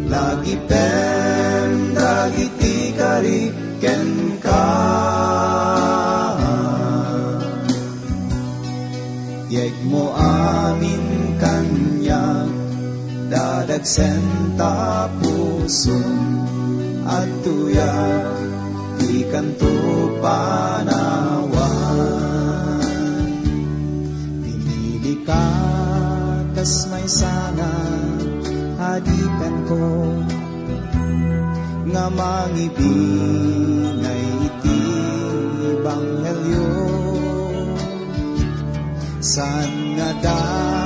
lagi 0.08 0.56
pen 0.64 1.68
lagi 1.92 2.46
tikari 2.56 3.52
ken 3.82 4.40
ka. 4.40 4.68
Yek 9.52 9.76
mo 9.84 10.10
amin 10.16 11.36
kanya 11.36 12.48
dadagsen 13.28 14.24
tapusun 14.56 16.16
at 17.04 17.28
tuya 17.44 17.92
ikan 19.04 19.52
tupanan 19.60 21.03
Kasmay 25.24 27.08
sana 27.08 27.72
hadikan 28.76 29.56
ko. 29.64 29.84
Nga 31.88 32.04
mangibig 32.12 34.04
ay 34.04 34.24
itibang 34.48 36.08
helyo. 36.24 36.72
San 39.24 39.96
nga 39.96 40.10
dahil 40.20 40.83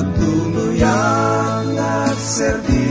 Waktumu 0.00 0.80
yang 0.80 1.76
tak 1.76 2.16
sedih. 2.16 2.89